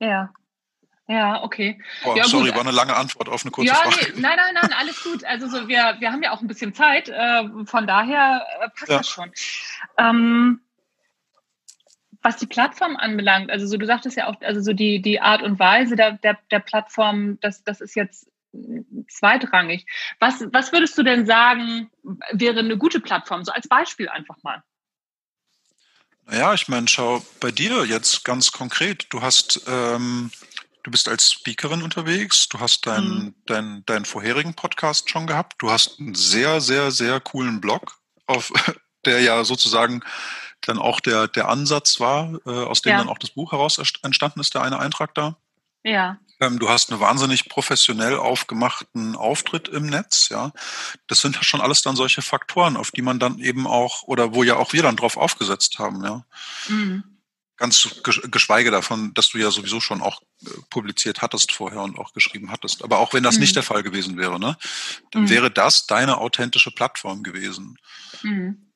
Ja. 0.01 0.33
Ja, 1.11 1.43
okay. 1.43 1.77
Oh, 2.05 2.15
ja, 2.15 2.23
sorry, 2.23 2.47
gut. 2.47 2.55
war 2.55 2.61
eine 2.61 2.71
lange 2.71 2.95
Antwort 2.95 3.29
auf 3.29 3.43
eine 3.43 3.51
kurze 3.51 3.73
ja, 3.73 3.75
Frage. 3.75 4.13
Nee, 4.15 4.21
nein, 4.21 4.37
nein, 4.37 4.55
nein, 4.55 4.73
alles 4.79 5.03
gut. 5.03 5.25
Also 5.25 5.49
so, 5.49 5.67
wir, 5.67 5.97
wir 5.99 6.13
haben 6.13 6.23
ja 6.23 6.31
auch 6.31 6.41
ein 6.41 6.47
bisschen 6.47 6.73
Zeit, 6.73 7.09
äh, 7.09 7.43
von 7.65 7.89
daher 7.89 8.47
äh, 8.61 8.69
passt 8.69 8.89
ja. 8.89 8.99
das 8.99 9.09
schon. 9.09 9.33
Ähm, 9.99 10.61
was 12.23 12.37
die 12.37 12.47
Plattform 12.47 12.97
anbelangt, 12.97 13.51
also 13.51 13.67
so 13.67 13.77
du 13.77 13.87
sagtest 13.87 14.17
ja 14.19 14.29
auch, 14.29 14.41
also 14.43 14.61
so 14.61 14.73
die, 14.73 15.03
die 15.03 15.21
Art 15.21 15.43
und 15.43 15.59
Weise 15.59 15.97
der, 15.97 16.13
der, 16.13 16.39
der 16.53 16.61
Plattform, 16.61 17.41
das, 17.41 17.65
das 17.65 17.81
ist 17.81 17.97
jetzt 17.97 18.29
zweitrangig. 19.09 19.87
Was, 20.21 20.45
was 20.53 20.71
würdest 20.71 20.97
du 20.97 21.03
denn 21.03 21.27
sagen, 21.27 21.91
wäre 22.31 22.61
eine 22.61 22.79
gute 22.79 23.01
Plattform? 23.01 23.45
So 23.45 23.51
als 23.51 23.67
Beispiel 23.67 24.09
einfach 24.09 24.37
mal. 24.45 24.63
Naja, 26.27 26.55
ich 26.55 26.69
meine, 26.69 26.87
schau 26.87 27.25
bei 27.41 27.51
dir 27.51 27.85
jetzt 27.85 28.25
ganz 28.25 28.53
konkret. 28.53 29.07
Du 29.11 29.23
hast 29.23 29.63
ähm, 29.67 30.31
Du 30.83 30.91
bist 30.91 31.09
als 31.09 31.33
Speakerin 31.33 31.83
unterwegs, 31.83 32.49
du 32.49 32.61
hast 32.61 32.87
deinen, 32.87 33.25
mhm. 33.25 33.35
deinen, 33.47 33.87
deinen 33.87 34.05
vorherigen 34.05 34.55
Podcast 34.55 35.11
schon 35.11 35.27
gehabt, 35.27 35.55
du 35.59 35.71
hast 35.71 36.01
einen 36.01 36.15
sehr, 36.15 36.61
sehr, 36.61 36.91
sehr 36.91 37.21
coolen 37.21 37.61
Blog, 37.61 37.99
auf, 38.27 38.53
der 39.05 39.21
ja 39.21 39.45
sozusagen 39.45 40.03
dann 40.63 40.79
auch 40.79 41.01
der, 41.01 41.29
der 41.29 41.49
Ansatz 41.49 42.01
war, 42.01 42.39
äh, 42.47 42.51
aus 42.51 42.83
dem 42.83 42.91
ja. 42.91 42.99
dann 42.99 43.09
auch 43.09 43.19
das 43.19 43.31
Buch 43.31 43.53
heraus 43.53 43.79
entstanden 44.03 44.41
ist, 44.41 44.55
der 44.55 44.63
eine 44.63 44.79
Eintrag 44.79 45.15
da. 45.15 45.37
Ja. 45.83 46.19
Ähm, 46.41 46.59
du 46.59 46.69
hast 46.69 46.91
einen 46.91 47.01
wahnsinnig 47.01 47.49
professionell 47.49 48.17
aufgemachten 48.17 49.17
Auftritt 49.17 49.69
im 49.69 49.87
Netz, 49.87 50.29
ja. 50.31 50.53
Das 51.07 51.21
sind 51.21 51.37
ja 51.37 51.43
schon 51.43 51.61
alles 51.61 51.83
dann 51.83 51.97
solche 51.97 52.23
Faktoren, 52.23 52.77
auf 52.77 52.91
die 52.91 53.03
man 53.03 53.19
dann 53.19 53.39
eben 53.39 53.67
auch, 53.67 54.03
oder 54.05 54.35
wo 54.35 54.43
ja 54.43 54.57
auch 54.57 54.73
wir 54.73 54.83
dann 54.83 54.97
drauf 54.97 55.17
aufgesetzt 55.17 55.79
haben, 55.79 56.03
ja. 56.05 56.25
Mhm. 56.69 57.05
Ganz 57.61 58.01
geschweige 58.03 58.71
davon, 58.71 59.13
dass 59.13 59.29
du 59.29 59.37
ja 59.37 59.51
sowieso 59.51 59.81
schon 59.81 60.01
auch 60.01 60.23
äh, 60.47 60.49
publiziert 60.71 61.21
hattest 61.21 61.53
vorher 61.53 61.83
und 61.83 61.99
auch 61.99 62.15
geschrieben 62.15 62.51
hattest. 62.51 62.83
Aber 62.83 63.01
auch 63.01 63.13
wenn 63.13 63.23
das 63.23 63.35
mhm. 63.35 63.43
nicht 63.43 63.55
der 63.55 63.63
Fall 63.63 63.83
gewesen 63.83 64.17
wäre, 64.17 64.41
ne, 64.41 64.57
dann 65.11 65.25
mhm. 65.25 65.31
wäre 65.31 65.51
das 65.51 65.87
deine 65.87 66.17
authentische 66.17 66.71
Plattform 66.71 67.23
gewesen. 67.23 67.77
Mhm. 68.23 68.73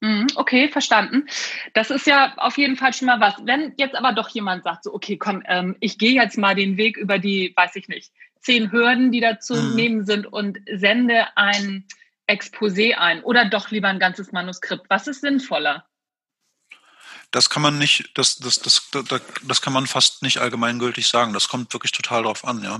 mhm. 0.00 0.26
Okay, 0.36 0.70
verstanden. 0.70 1.26
Das 1.74 1.90
ist 1.90 2.06
ja 2.06 2.32
auf 2.38 2.56
jeden 2.56 2.76
Fall 2.76 2.94
schon 2.94 3.08
mal 3.08 3.20
was. 3.20 3.34
Wenn 3.44 3.74
jetzt 3.76 3.94
aber 3.94 4.14
doch 4.14 4.30
jemand 4.30 4.64
sagt, 4.64 4.84
so, 4.84 4.94
okay, 4.94 5.18
komm, 5.18 5.42
ähm, 5.46 5.76
ich 5.80 5.98
gehe 5.98 6.14
jetzt 6.14 6.38
mal 6.38 6.54
den 6.54 6.78
Weg 6.78 6.96
über 6.96 7.18
die, 7.18 7.52
weiß 7.54 7.76
ich 7.76 7.88
nicht, 7.88 8.10
zehn 8.40 8.72
Hürden, 8.72 9.12
die 9.12 9.20
da 9.20 9.38
zu 9.38 9.54
mhm. 9.54 9.74
nehmen 9.74 10.06
sind 10.06 10.26
und 10.26 10.60
sende 10.72 11.36
ein 11.36 11.84
Exposé 12.26 12.94
ein 12.94 13.22
oder 13.22 13.44
doch 13.44 13.70
lieber 13.70 13.88
ein 13.88 13.98
ganzes 13.98 14.32
Manuskript. 14.32 14.88
Was 14.88 15.08
ist 15.08 15.20
sinnvoller? 15.20 15.87
Das 17.30 17.50
kann 17.50 17.62
man 17.62 17.78
nicht, 17.78 18.10
das, 18.14 18.38
das, 18.38 18.58
das, 18.60 18.88
das, 18.90 19.20
das 19.42 19.62
kann 19.62 19.72
man 19.72 19.86
fast 19.86 20.22
nicht 20.22 20.38
allgemeingültig 20.38 21.06
sagen. 21.08 21.32
Das 21.32 21.48
kommt 21.48 21.72
wirklich 21.72 21.92
total 21.92 22.22
drauf 22.22 22.44
an, 22.44 22.62
ja. 22.62 22.78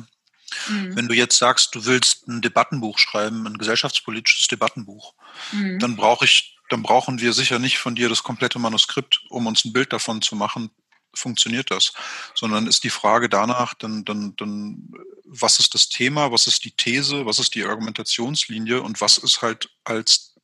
Mhm. 0.68 0.96
Wenn 0.96 1.08
du 1.08 1.14
jetzt 1.14 1.36
sagst, 1.36 1.74
du 1.74 1.84
willst 1.84 2.26
ein 2.26 2.40
Debattenbuch 2.40 2.98
schreiben, 2.98 3.46
ein 3.46 3.58
gesellschaftspolitisches 3.58 4.48
Debattenbuch, 4.48 5.14
mhm. 5.52 5.78
dann 5.78 5.96
brauche 5.96 6.24
ich, 6.24 6.56
dann 6.70 6.82
brauchen 6.82 7.20
wir 7.20 7.32
sicher 7.32 7.58
nicht 7.58 7.78
von 7.78 7.94
dir 7.94 8.08
das 8.08 8.22
komplette 8.22 8.58
Manuskript, 8.58 9.20
um 9.28 9.46
uns 9.46 9.64
ein 9.64 9.72
Bild 9.72 9.92
davon 9.92 10.22
zu 10.22 10.36
machen, 10.36 10.70
funktioniert 11.14 11.70
das, 11.70 11.92
sondern 12.34 12.66
ist 12.66 12.84
die 12.84 12.90
Frage 12.90 13.28
danach, 13.28 13.74
dann, 13.74 14.04
dann, 14.04 14.36
dann, 14.36 14.90
was 15.24 15.58
ist 15.58 15.74
das 15.74 15.88
Thema, 15.88 16.32
was 16.32 16.46
ist 16.46 16.64
die 16.64 16.70
These, 16.70 17.26
was 17.26 17.38
ist 17.38 17.54
die 17.54 17.64
Argumentationslinie 17.64 18.82
und 18.82 19.00
was 19.00 19.18
ist 19.18 19.42
halt 19.42 19.70
als 19.84 20.34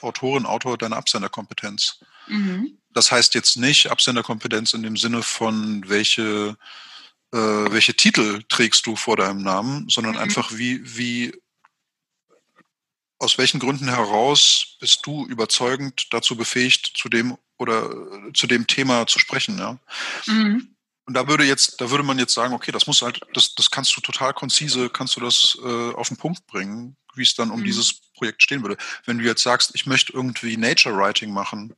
Autorin, 0.00 0.46
Autor 0.46 0.76
deine 0.76 0.96
Absenderkompetenz? 0.96 2.00
Mhm. 2.26 2.78
Das 2.94 3.10
heißt 3.10 3.34
jetzt 3.34 3.56
nicht 3.56 3.90
Absenderkompetenz 3.90 4.74
in 4.74 4.82
dem 4.82 4.96
Sinne 4.96 5.22
von 5.22 5.88
welche, 5.88 6.56
äh, 7.32 7.38
welche 7.38 7.94
Titel 7.94 8.42
trägst 8.48 8.86
du 8.86 8.96
vor 8.96 9.16
deinem 9.16 9.42
Namen, 9.42 9.88
sondern 9.88 10.14
mhm. 10.14 10.20
einfach 10.20 10.52
wie, 10.52 10.80
wie, 10.96 11.32
aus 13.18 13.38
welchen 13.38 13.60
Gründen 13.60 13.88
heraus 13.88 14.76
bist 14.80 15.06
du 15.06 15.26
überzeugend 15.26 16.12
dazu 16.12 16.36
befähigt, 16.36 16.92
zu 16.96 17.08
dem 17.08 17.38
oder 17.58 17.88
zu 18.34 18.46
dem 18.46 18.66
Thema 18.66 19.06
zu 19.06 19.18
sprechen, 19.18 19.58
ja. 19.58 19.78
Mhm. 20.26 20.72
Und 21.04 21.14
da 21.14 21.26
würde 21.26 21.44
jetzt, 21.44 21.80
da 21.80 21.90
würde 21.90 22.04
man 22.04 22.18
jetzt 22.18 22.34
sagen, 22.34 22.54
okay, 22.54 22.70
das 22.70 22.86
muss 22.86 23.02
halt, 23.02 23.20
das, 23.34 23.54
das 23.54 23.70
kannst 23.70 23.96
du 23.96 24.00
total 24.00 24.32
konzise, 24.34 24.88
kannst 24.88 25.16
du 25.16 25.20
das 25.20 25.58
äh, 25.62 25.92
auf 25.94 26.08
den 26.08 26.16
Punkt 26.16 26.46
bringen, 26.46 26.96
wie 27.14 27.22
es 27.22 27.34
dann 27.34 27.50
um 27.50 27.60
mhm. 27.60 27.64
dieses 27.64 27.92
Projekt 28.14 28.42
stehen 28.42 28.62
würde. 28.62 28.76
Wenn 29.04 29.18
du 29.18 29.24
jetzt 29.24 29.42
sagst, 29.42 29.72
ich 29.74 29.86
möchte 29.86 30.12
irgendwie 30.12 30.56
Nature 30.56 30.96
Writing 30.96 31.32
machen, 31.32 31.74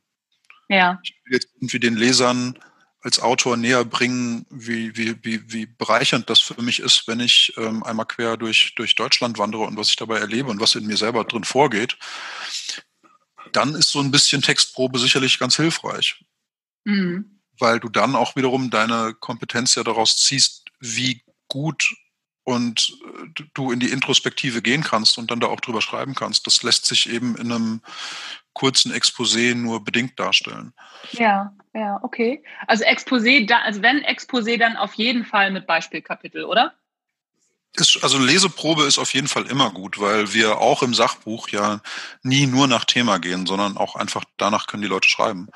ja. 0.69 0.99
Ich 1.03 1.15
will 1.25 1.33
jetzt 1.33 1.49
irgendwie 1.55 1.79
den 1.79 1.95
Lesern 1.95 2.57
als 3.05 3.19
Autor 3.19 3.55
näher 3.55 3.85
bringen, 3.85 4.47
wie, 4.49 4.97
wie, 4.97 5.15
wie, 5.23 5.53
wie 5.53 5.67
bereichernd 5.67 6.27
das 6.27 6.39
für 6.39 6.59
mich 6.59 6.79
ist, 6.79 7.07
wenn 7.07 7.19
ich 7.19 7.53
ähm, 7.55 7.83
einmal 7.83 8.07
quer 8.07 8.35
durch, 8.35 8.73
durch 8.75 8.95
Deutschland 8.95 9.37
wandere 9.37 9.61
und 9.61 9.77
was 9.77 9.89
ich 9.89 9.95
dabei 9.95 10.17
erlebe 10.17 10.49
und 10.49 10.59
was 10.59 10.73
in 10.73 10.87
mir 10.87 10.97
selber 10.97 11.23
drin 11.23 11.43
vorgeht, 11.43 11.99
dann 13.51 13.75
ist 13.75 13.91
so 13.91 13.99
ein 13.99 14.09
bisschen 14.09 14.41
Textprobe 14.41 14.97
sicherlich 14.97 15.37
ganz 15.37 15.55
hilfreich. 15.55 16.25
Mhm. 16.83 17.41
Weil 17.59 17.79
du 17.79 17.89
dann 17.89 18.15
auch 18.15 18.35
wiederum 18.35 18.71
deine 18.71 19.13
Kompetenz 19.13 19.75
ja 19.75 19.83
daraus 19.83 20.17
ziehst, 20.17 20.65
wie 20.79 21.21
gut 21.47 21.95
und 22.43 22.97
äh, 23.05 23.43
du 23.53 23.71
in 23.71 23.79
die 23.79 23.91
Introspektive 23.91 24.63
gehen 24.63 24.83
kannst 24.83 25.19
und 25.19 25.29
dann 25.29 25.39
da 25.39 25.47
auch 25.47 25.59
drüber 25.59 25.81
schreiben 25.81 26.15
kannst. 26.15 26.47
Das 26.47 26.63
lässt 26.63 26.85
sich 26.85 27.07
eben 27.07 27.35
in 27.35 27.51
einem 27.51 27.81
kurzen 28.55 28.91
Exposé 28.91 29.53
nur 29.53 29.83
bedingt 29.83 30.19
darstellen. 30.19 30.73
Ja, 31.11 31.53
ja, 31.73 31.99
okay. 32.01 32.43
Also 32.65 32.83
Exposé, 32.85 33.47
also 33.51 33.83
wenn 33.83 34.03
Exposé, 34.03 34.57
dann 34.57 34.77
auf 34.77 34.95
jeden 34.95 35.25
Fall 35.25 35.51
mit 35.51 35.67
Beispielkapitel, 35.67 36.45
oder? 36.45 36.73
Ist, 37.73 38.01
also 38.01 38.17
Leseprobe 38.17 38.85
ist 38.85 38.97
auf 38.97 39.13
jeden 39.13 39.27
Fall 39.27 39.45
immer 39.47 39.69
gut, 39.71 39.99
weil 39.99 40.33
wir 40.33 40.59
auch 40.59 40.81
im 40.81 40.93
Sachbuch 40.93 41.49
ja 41.49 41.81
nie 42.23 42.47
nur 42.47 42.67
nach 42.67 42.85
Thema 42.85 43.19
gehen, 43.19 43.45
sondern 43.45 43.75
auch 43.75 43.95
einfach 43.95 44.23
danach 44.37 44.67
können 44.67 44.81
die 44.83 44.87
Leute 44.87 45.09
schreiben. 45.09 45.49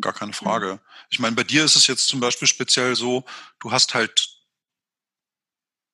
Gar 0.00 0.14
keine 0.14 0.32
Frage. 0.32 0.80
Ich 1.10 1.18
meine, 1.18 1.36
bei 1.36 1.44
dir 1.44 1.64
ist 1.64 1.76
es 1.76 1.86
jetzt 1.86 2.08
zum 2.08 2.20
Beispiel 2.20 2.48
speziell 2.48 2.96
so, 2.96 3.24
du 3.60 3.70
hast 3.70 3.92
halt 3.92 4.30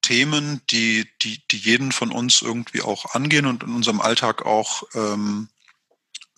Themen, 0.02 0.60
die, 0.70 1.08
die, 1.22 1.42
die 1.48 1.56
jeden 1.56 1.90
von 1.90 2.12
uns 2.12 2.42
irgendwie 2.42 2.82
auch 2.82 3.14
angehen 3.14 3.46
und 3.46 3.64
in 3.64 3.74
unserem 3.74 4.00
Alltag 4.00 4.46
auch 4.46 4.84
ähm, 4.94 5.48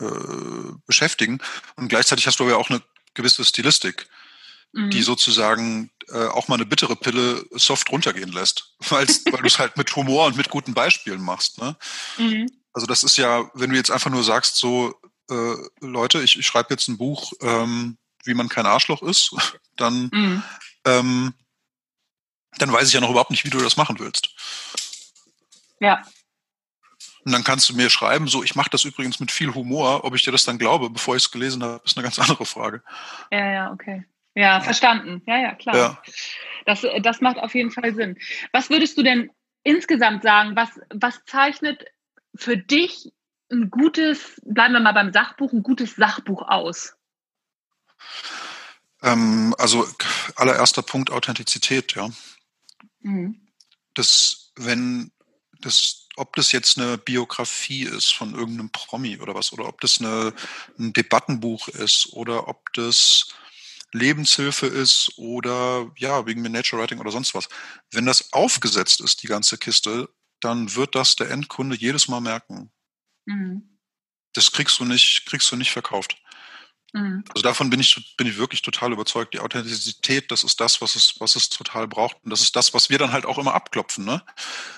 äh, 0.00 0.72
beschäftigen. 0.86 1.40
Und 1.76 1.88
gleichzeitig 1.88 2.26
hast 2.26 2.38
du 2.40 2.48
ja 2.48 2.56
auch 2.56 2.70
eine 2.70 2.82
gewisse 3.14 3.44
Stilistik, 3.44 4.08
mhm. 4.72 4.90
die 4.90 5.02
sozusagen 5.02 5.90
äh, 6.08 6.26
auch 6.26 6.48
mal 6.48 6.56
eine 6.56 6.66
bittere 6.66 6.96
Pille 6.96 7.44
soft 7.52 7.90
runtergehen 7.90 8.32
lässt, 8.32 8.74
weil 8.88 9.06
du 9.06 9.46
es 9.46 9.58
halt 9.58 9.76
mit 9.76 9.94
Humor 9.96 10.26
und 10.26 10.36
mit 10.36 10.50
guten 10.50 10.74
Beispielen 10.74 11.22
machst. 11.22 11.58
Ne? 11.58 11.76
Mhm. 12.18 12.50
Also 12.72 12.86
das 12.86 13.02
ist 13.04 13.16
ja, 13.16 13.50
wenn 13.54 13.70
du 13.70 13.76
jetzt 13.76 13.90
einfach 13.90 14.10
nur 14.10 14.22
sagst, 14.22 14.56
so 14.56 14.94
äh, 15.30 15.54
Leute, 15.80 16.22
ich, 16.22 16.38
ich 16.38 16.46
schreibe 16.46 16.74
jetzt 16.74 16.88
ein 16.88 16.98
Buch, 16.98 17.32
ähm, 17.40 17.96
wie 18.24 18.34
man 18.34 18.48
kein 18.48 18.66
Arschloch 18.66 19.02
ist, 19.02 19.34
dann 19.76 20.10
mhm. 20.12 20.42
ähm, 20.84 21.34
dann 22.58 22.72
weiß 22.72 22.88
ich 22.88 22.94
ja 22.94 23.00
noch 23.00 23.10
überhaupt 23.10 23.30
nicht, 23.30 23.44
wie 23.44 23.50
du 23.50 23.58
das 23.58 23.76
machen 23.76 23.98
willst. 23.98 24.30
Ja, 25.80 26.02
und 27.26 27.32
dann 27.32 27.42
kannst 27.42 27.68
du 27.68 27.74
mir 27.74 27.90
schreiben, 27.90 28.28
so, 28.28 28.44
ich 28.44 28.54
mache 28.54 28.70
das 28.70 28.84
übrigens 28.84 29.18
mit 29.18 29.32
viel 29.32 29.52
Humor. 29.52 30.04
Ob 30.04 30.14
ich 30.14 30.22
dir 30.22 30.30
das 30.30 30.44
dann 30.44 30.58
glaube, 30.58 30.90
bevor 30.90 31.16
ich 31.16 31.24
es 31.24 31.32
gelesen 31.32 31.60
habe, 31.64 31.82
ist 31.84 31.96
eine 31.96 32.04
ganz 32.04 32.20
andere 32.20 32.46
Frage. 32.46 32.84
Ja, 33.32 33.52
ja, 33.52 33.72
okay. 33.72 34.04
Ja, 34.36 34.60
verstanden. 34.60 35.22
Ja, 35.26 35.36
ja, 35.36 35.54
klar. 35.56 35.76
Ja. 35.76 36.02
Das, 36.66 36.86
das 37.02 37.20
macht 37.20 37.38
auf 37.38 37.52
jeden 37.56 37.72
Fall 37.72 37.92
Sinn. 37.96 38.16
Was 38.52 38.70
würdest 38.70 38.96
du 38.96 39.02
denn 39.02 39.30
insgesamt 39.64 40.22
sagen? 40.22 40.54
Was, 40.54 40.68
was 40.94 41.24
zeichnet 41.24 41.84
für 42.36 42.56
dich 42.56 43.12
ein 43.50 43.70
gutes, 43.70 44.40
bleiben 44.44 44.74
wir 44.74 44.80
mal 44.80 44.92
beim 44.92 45.12
Sachbuch, 45.12 45.52
ein 45.52 45.64
gutes 45.64 45.96
Sachbuch 45.96 46.42
aus? 46.42 46.94
Ähm, 49.02 49.52
also 49.58 49.84
allererster 50.36 50.82
Punkt 50.82 51.10
Authentizität, 51.10 51.96
ja. 51.96 52.08
Mhm. 53.00 53.48
Das, 53.94 54.52
wenn 54.54 55.10
das, 55.60 56.08
ob 56.16 56.36
das 56.36 56.52
jetzt 56.52 56.78
eine 56.78 56.98
Biografie 56.98 57.84
ist 57.84 58.12
von 58.14 58.34
irgendeinem 58.34 58.70
Promi 58.70 59.18
oder 59.18 59.34
was, 59.34 59.52
oder 59.52 59.66
ob 59.66 59.80
das 59.80 60.00
eine, 60.00 60.32
ein 60.78 60.92
Debattenbuch 60.92 61.68
ist, 61.68 62.12
oder 62.12 62.48
ob 62.48 62.72
das 62.74 63.34
Lebenshilfe 63.92 64.66
ist 64.66 65.12
oder 65.16 65.90
ja, 65.96 66.26
wegen 66.26 66.42
mir 66.42 66.50
Nature 66.50 66.82
Writing 66.82 66.98
oder 66.98 67.10
sonst 67.10 67.34
was. 67.34 67.48
Wenn 67.90 68.06
das 68.06 68.32
aufgesetzt 68.32 69.00
ist, 69.00 69.22
die 69.22 69.26
ganze 69.26 69.58
Kiste, 69.58 70.08
dann 70.40 70.74
wird 70.74 70.94
das 70.94 71.16
der 71.16 71.30
Endkunde 71.30 71.76
jedes 71.76 72.08
Mal 72.08 72.20
merken. 72.20 72.70
Mhm. 73.24 73.78
Das 74.32 74.52
kriegst 74.52 74.78
du 74.78 74.84
nicht, 74.84 75.24
kriegst 75.26 75.50
du 75.50 75.56
nicht 75.56 75.70
verkauft. 75.70 76.16
Mhm. 76.96 77.24
Also 77.34 77.42
davon 77.42 77.68
bin 77.68 77.78
ich, 77.78 78.14
bin 78.16 78.26
ich 78.26 78.38
wirklich 78.38 78.62
total 78.62 78.92
überzeugt. 78.92 79.34
Die 79.34 79.40
Authentizität, 79.40 80.30
das 80.30 80.44
ist 80.44 80.60
das, 80.60 80.80
was 80.80 80.96
es, 80.96 81.14
was 81.18 81.36
es 81.36 81.50
total 81.50 81.86
braucht. 81.86 82.16
Und 82.24 82.30
das 82.30 82.40
ist 82.40 82.56
das, 82.56 82.72
was 82.72 82.88
wir 82.88 82.98
dann 82.98 83.12
halt 83.12 83.26
auch 83.26 83.36
immer 83.36 83.52
abklopfen. 83.52 84.06
Ne? 84.06 84.22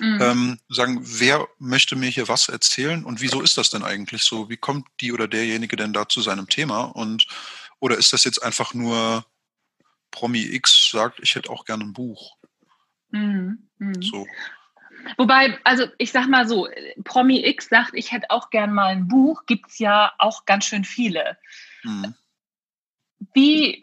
Mhm. 0.00 0.18
Ähm, 0.20 0.58
sagen, 0.68 1.00
wer 1.00 1.46
möchte 1.60 1.94
mir 1.94 2.10
hier 2.10 2.26
was 2.26 2.48
erzählen 2.48 3.04
und 3.04 3.20
wieso 3.20 3.40
ist 3.40 3.56
das 3.56 3.70
denn 3.70 3.84
eigentlich 3.84 4.24
so? 4.24 4.50
Wie 4.50 4.56
kommt 4.56 4.88
die 5.00 5.12
oder 5.12 5.28
derjenige 5.28 5.76
denn 5.76 5.92
da 5.92 6.08
zu 6.08 6.20
seinem 6.20 6.48
Thema? 6.48 6.82
Und 6.86 7.28
oder 7.78 7.96
ist 7.96 8.12
das 8.12 8.24
jetzt 8.24 8.42
einfach 8.42 8.74
nur 8.74 9.24
Promi 10.10 10.42
X 10.42 10.90
sagt, 10.90 11.20
ich 11.20 11.36
hätte 11.36 11.50
auch 11.50 11.64
gerne 11.64 11.84
ein 11.84 11.92
Buch? 11.92 12.36
Mhm. 13.10 13.68
mhm. 13.78 14.02
So. 14.02 14.26
Wobei, 15.16 15.56
also 15.62 15.86
ich 15.98 16.10
sag 16.10 16.26
mal 16.26 16.48
so, 16.48 16.68
Promi 17.04 17.46
X 17.46 17.68
sagt, 17.68 17.92
ich 17.94 18.10
hätte 18.10 18.30
auch 18.30 18.50
gern 18.50 18.72
mal 18.72 18.88
ein 18.88 19.06
Buch, 19.06 19.46
gibt 19.46 19.70
es 19.70 19.78
ja 19.78 20.12
auch 20.18 20.44
ganz 20.44 20.64
schön 20.64 20.84
viele. 20.84 21.38
Mhm. 21.88 22.14
Wie, 23.34 23.82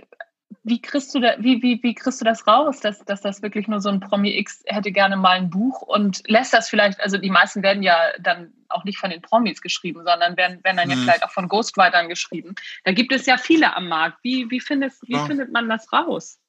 wie 0.63 0.81
kriegst 0.81 1.13
du 1.13 1.19
da, 1.19 1.35
wie, 1.39 1.62
wie, 1.62 1.81
wie 1.83 1.93
kriegst 1.93 2.21
du 2.21 2.25
das 2.25 2.47
raus, 2.47 2.79
dass, 2.79 3.00
dass 3.05 3.21
das 3.21 3.41
wirklich 3.41 3.67
nur 3.67 3.81
so 3.81 3.89
ein 3.89 4.00
Promi 4.00 4.38
X 4.38 4.63
hätte 4.65 4.91
gerne 4.91 5.17
mal 5.17 5.38
ein 5.38 5.50
Buch 5.50 5.81
und 5.81 6.24
lässt 6.27 6.53
das 6.53 6.69
vielleicht, 6.69 7.00
also 7.01 7.17
die 7.17 7.29
meisten 7.29 7.62
werden 7.63 7.83
ja 7.83 7.97
dann 8.19 8.53
auch 8.69 8.83
nicht 8.83 8.97
von 8.97 9.09
den 9.09 9.21
Promis 9.21 9.62
geschrieben, 9.62 10.03
sondern 10.05 10.38
werden, 10.38 10.63
werden 10.63 10.77
dann 10.77 10.88
mhm. 10.88 10.93
ja 10.93 10.97
vielleicht 11.01 11.24
auch 11.24 11.31
von 11.31 11.47
Ghostwritern 11.47 12.09
geschrieben. 12.09 12.55
Da 12.83 12.91
gibt 12.93 13.12
es 13.12 13.25
ja 13.25 13.38
viele 13.38 13.75
am 13.75 13.88
Markt. 13.88 14.19
Wie, 14.24 14.50
wie, 14.50 14.59
findest, 14.59 15.07
wie 15.07 15.13
ja. 15.13 15.25
findet 15.25 15.51
man 15.51 15.67
das 15.69 15.91
raus? 15.91 16.39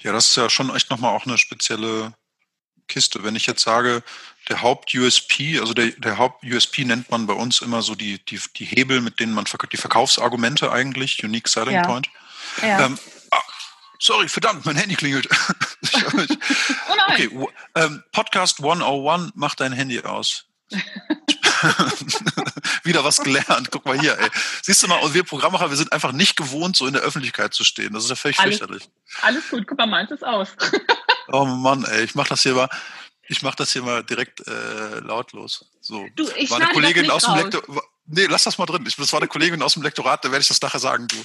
Ja, 0.00 0.12
das 0.12 0.28
ist 0.28 0.36
ja 0.36 0.50
schon 0.50 0.74
echt 0.74 0.90
nochmal 0.90 1.14
auch 1.14 1.26
eine 1.26 1.38
spezielle 1.38 2.14
Kiste. 2.92 3.24
Wenn 3.24 3.36
ich 3.36 3.46
jetzt 3.46 3.62
sage, 3.62 4.02
der 4.48 4.62
Haupt-USP, 4.62 5.58
also 5.60 5.72
der, 5.72 5.88
der 5.92 6.18
Haupt-USP 6.18 6.84
nennt 6.84 7.10
man 7.10 7.26
bei 7.26 7.32
uns 7.32 7.62
immer 7.62 7.82
so 7.82 7.94
die, 7.94 8.24
die, 8.26 8.40
die 8.56 8.64
Hebel, 8.64 9.00
mit 9.00 9.18
denen 9.20 9.32
man 9.34 9.46
die 9.72 9.76
Verkaufsargumente 9.76 10.70
eigentlich, 10.70 11.24
Unique 11.24 11.48
Selling 11.48 11.74
ja. 11.74 11.82
Point. 11.82 12.08
Ja. 12.60 12.86
Ähm, 12.86 12.98
ah, 13.30 13.40
sorry, 13.98 14.28
verdammt, 14.28 14.66
mein 14.66 14.76
Handy 14.76 14.94
klingelt. 14.94 15.28
oh. 16.12 17.12
Okay, 17.12 17.30
ähm, 17.76 18.02
Podcast 18.12 18.58
101, 18.58 19.32
mach 19.34 19.54
dein 19.54 19.72
Handy 19.72 20.00
aus. 20.00 20.44
Wieder 22.82 23.04
was 23.04 23.18
gelernt. 23.22 23.70
Guck 23.70 23.84
mal 23.86 23.98
hier, 23.98 24.18
ey. 24.18 24.28
Siehst 24.62 24.82
du 24.82 24.88
mal, 24.88 24.98
und 24.98 25.14
wir 25.14 25.24
Programmmacher, 25.24 25.70
wir 25.70 25.76
sind 25.76 25.92
einfach 25.92 26.12
nicht 26.12 26.36
gewohnt, 26.36 26.76
so 26.76 26.86
in 26.86 26.92
der 26.92 27.02
Öffentlichkeit 27.02 27.54
zu 27.54 27.64
stehen. 27.64 27.92
Das 27.92 28.04
ist 28.04 28.10
ja 28.10 28.16
völlig 28.16 28.38
alles, 28.40 28.58
fürchterlich. 28.58 28.88
Alles 29.22 29.48
gut, 29.48 29.66
guck 29.66 29.78
mal, 29.78 29.86
meins 29.86 30.10
ist 30.10 30.24
aus. 30.24 30.48
oh 31.28 31.44
Mann, 31.44 31.84
ey, 31.84 32.04
ich 32.04 32.14
mach 32.14 32.28
das 32.28 32.42
hier 32.42 32.54
mal. 32.54 32.68
Ich 33.28 33.42
mache 33.42 33.56
das 33.56 33.72
hier 33.72 33.82
mal 33.82 34.02
direkt 34.02 34.46
äh, 34.46 34.98
lautlos. 35.00 35.64
So. 35.80 36.06
Du, 36.16 36.28
ich 36.36 36.50
war 36.50 36.60
eine 36.60 36.72
Kollegin 36.72 37.10
aus 37.10 37.24
dem 37.24 37.36
Lektorat. 37.36 37.84
Nee, 38.06 38.26
lass 38.26 38.44
das 38.44 38.58
mal 38.58 38.66
drin. 38.66 38.84
Ich, 38.86 38.96
das 38.96 39.12
war 39.12 39.20
eine 39.20 39.28
Kollegin 39.28 39.62
aus 39.62 39.74
dem 39.74 39.82
Lektorat, 39.82 40.24
da 40.24 40.30
werde 40.30 40.42
ich 40.42 40.48
das 40.48 40.60
nachher 40.60 40.80
sagen, 40.80 41.06
du. 41.08 41.16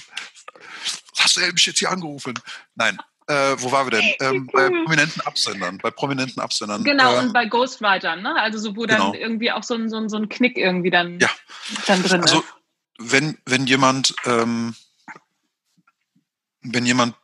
Hast 1.18 1.36
du 1.36 1.40
mich 1.40 1.66
jetzt 1.66 1.78
hier 1.78 1.90
angerufen? 1.90 2.34
Nein. 2.74 2.98
Äh, 3.26 3.56
wo 3.58 3.70
waren 3.70 3.86
wir 3.86 4.00
denn? 4.00 4.14
Ähm, 4.20 4.46
bei 4.46 4.68
prominenten 4.68 5.20
Absendern. 5.22 5.78
Bei 5.78 5.90
prominenten 5.90 6.40
Absendern. 6.42 6.82
Genau, 6.82 7.14
äh, 7.14 7.18
und 7.18 7.32
bei 7.32 7.44
Ghostwritern, 7.44 8.22
ne? 8.22 8.34
Also 8.40 8.58
so, 8.58 8.74
wo 8.74 8.86
dann 8.86 8.98
genau. 8.98 9.14
irgendwie 9.14 9.52
auch 9.52 9.62
so 9.62 9.74
ein, 9.74 9.88
so, 9.90 9.96
ein, 9.96 10.08
so 10.08 10.16
ein 10.16 10.28
Knick 10.28 10.56
irgendwie 10.56 10.90
dann, 10.90 11.18
ja. 11.20 11.28
dann 11.86 12.02
drin 12.02 12.22
also, 12.22 12.38
ist. 12.38 12.44
Also, 12.44 13.12
wenn, 13.12 13.38
wenn 13.44 13.66
jemand, 13.66 14.14
ähm, 14.24 14.74
wenn 16.62 16.86
jemand 16.86 17.14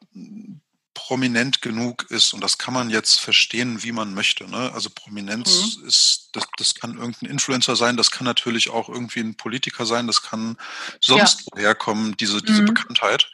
prominent 1.06 1.60
genug 1.60 2.06
ist, 2.10 2.32
und 2.32 2.40
das 2.40 2.56
kann 2.56 2.72
man 2.72 2.88
jetzt 2.88 3.20
verstehen, 3.20 3.82
wie 3.82 3.92
man 3.92 4.14
möchte. 4.14 4.48
Ne? 4.48 4.72
Also 4.72 4.88
Prominenz 4.88 5.76
mhm. 5.76 5.86
ist, 5.86 6.30
das, 6.32 6.44
das 6.56 6.74
kann 6.74 6.96
irgendein 6.96 7.28
Influencer 7.28 7.76
sein, 7.76 7.98
das 7.98 8.10
kann 8.10 8.24
natürlich 8.24 8.70
auch 8.70 8.88
irgendwie 8.88 9.20
ein 9.20 9.34
Politiker 9.34 9.84
sein, 9.84 10.06
das 10.06 10.22
kann 10.22 10.56
sonst 11.02 11.40
ja. 11.40 11.46
woher 11.52 11.74
kommen, 11.74 12.16
diese, 12.16 12.40
diese 12.40 12.62
mhm. 12.62 12.66
Bekanntheit. 12.68 13.30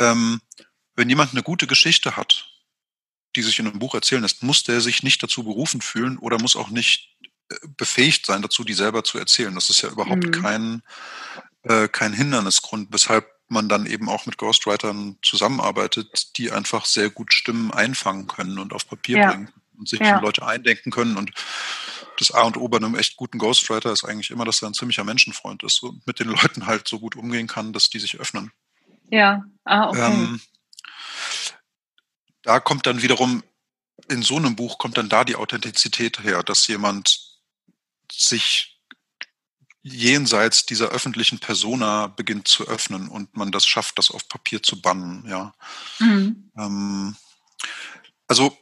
Ähm, 0.00 0.40
wenn 0.96 1.08
jemand 1.08 1.30
eine 1.30 1.44
gute 1.44 1.68
Geschichte 1.68 2.16
hat, 2.16 2.48
die 3.36 3.42
sich 3.42 3.60
in 3.60 3.68
einem 3.68 3.78
Buch 3.78 3.94
erzählen 3.94 4.22
lässt, 4.22 4.42
muss 4.42 4.64
der 4.64 4.80
sich 4.80 5.04
nicht 5.04 5.22
dazu 5.22 5.44
berufen 5.44 5.82
fühlen 5.82 6.18
oder 6.18 6.40
muss 6.40 6.56
auch 6.56 6.70
nicht 6.70 7.16
äh, 7.48 7.54
befähigt 7.76 8.26
sein, 8.26 8.42
dazu 8.42 8.64
die 8.64 8.74
selber 8.74 9.04
zu 9.04 9.18
erzählen. 9.18 9.54
Das 9.54 9.70
ist 9.70 9.82
ja 9.82 9.88
überhaupt 9.88 10.26
mhm. 10.26 10.32
kein, 10.32 10.82
äh, 11.62 11.86
kein 11.86 12.12
Hindernisgrund, 12.12 12.88
weshalb 12.90 13.33
man 13.48 13.68
dann 13.68 13.86
eben 13.86 14.08
auch 14.08 14.26
mit 14.26 14.38
Ghostwritern 14.38 15.18
zusammenarbeitet, 15.22 16.36
die 16.38 16.50
einfach 16.50 16.86
sehr 16.86 17.10
gut 17.10 17.32
Stimmen 17.32 17.72
einfangen 17.72 18.26
können 18.26 18.58
und 18.58 18.72
auf 18.72 18.88
Papier 18.88 19.18
ja. 19.18 19.30
bringen 19.30 19.52
und 19.78 19.88
sich 19.88 20.00
ja. 20.00 20.18
Leute 20.20 20.46
eindenken 20.46 20.90
können. 20.90 21.16
Und 21.16 21.32
das 22.18 22.30
A 22.30 22.42
und 22.42 22.56
O 22.56 22.68
bei 22.68 22.78
einem 22.78 22.94
echt 22.94 23.16
guten 23.16 23.38
Ghostwriter 23.38 23.92
ist 23.92 24.04
eigentlich 24.04 24.30
immer, 24.30 24.44
dass 24.44 24.62
er 24.62 24.68
ein 24.68 24.74
ziemlicher 24.74 25.04
Menschenfreund 25.04 25.62
ist 25.62 25.82
und 25.82 26.06
mit 26.06 26.20
den 26.20 26.28
Leuten 26.28 26.66
halt 26.66 26.88
so 26.88 26.98
gut 26.98 27.16
umgehen 27.16 27.46
kann, 27.46 27.72
dass 27.72 27.90
die 27.90 27.98
sich 27.98 28.18
öffnen. 28.18 28.52
Ja, 29.10 29.44
ah, 29.64 29.88
okay. 29.88 30.12
Ähm, 30.12 30.40
da 32.42 32.60
kommt 32.60 32.86
dann 32.86 33.02
wiederum, 33.02 33.42
in 34.08 34.22
so 34.22 34.36
einem 34.36 34.56
Buch 34.56 34.78
kommt 34.78 34.98
dann 34.98 35.08
da 35.08 35.24
die 35.24 35.36
Authentizität 35.36 36.22
her, 36.22 36.42
dass 36.42 36.66
jemand 36.66 37.38
sich 38.10 38.73
jenseits 39.84 40.64
dieser 40.64 40.88
öffentlichen 40.88 41.38
Persona 41.38 42.06
beginnt 42.06 42.48
zu 42.48 42.66
öffnen 42.66 43.08
und 43.08 43.36
man 43.36 43.52
das 43.52 43.66
schafft, 43.66 43.98
das 43.98 44.10
auf 44.10 44.26
Papier 44.28 44.62
zu 44.62 44.80
bannen, 44.80 45.24
ja. 45.28 45.54
Mhm. 45.98 46.50
Ähm, 46.56 47.16
also 48.26 48.56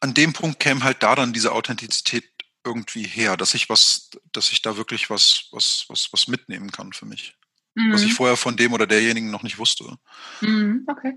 an 0.00 0.14
dem 0.14 0.32
Punkt 0.32 0.60
käme 0.60 0.84
halt 0.84 1.02
da 1.02 1.16
dann 1.16 1.32
diese 1.32 1.52
Authentizität 1.52 2.24
irgendwie 2.64 3.02
her, 3.02 3.36
dass 3.36 3.54
ich 3.54 3.68
was, 3.68 4.10
dass 4.32 4.52
ich 4.52 4.62
da 4.62 4.76
wirklich 4.76 5.10
was, 5.10 5.48
was, 5.50 5.86
was, 5.88 6.12
was 6.12 6.28
mitnehmen 6.28 6.70
kann 6.70 6.92
für 6.92 7.06
mich. 7.06 7.36
Mhm. 7.74 7.92
Was 7.92 8.02
ich 8.02 8.10
mhm. 8.10 8.16
vorher 8.16 8.36
von 8.36 8.56
dem 8.56 8.72
oder 8.72 8.86
derjenigen 8.86 9.30
noch 9.30 9.42
nicht 9.42 9.58
wusste. 9.58 9.98
Mhm. 10.40 10.84
Okay. 10.86 11.14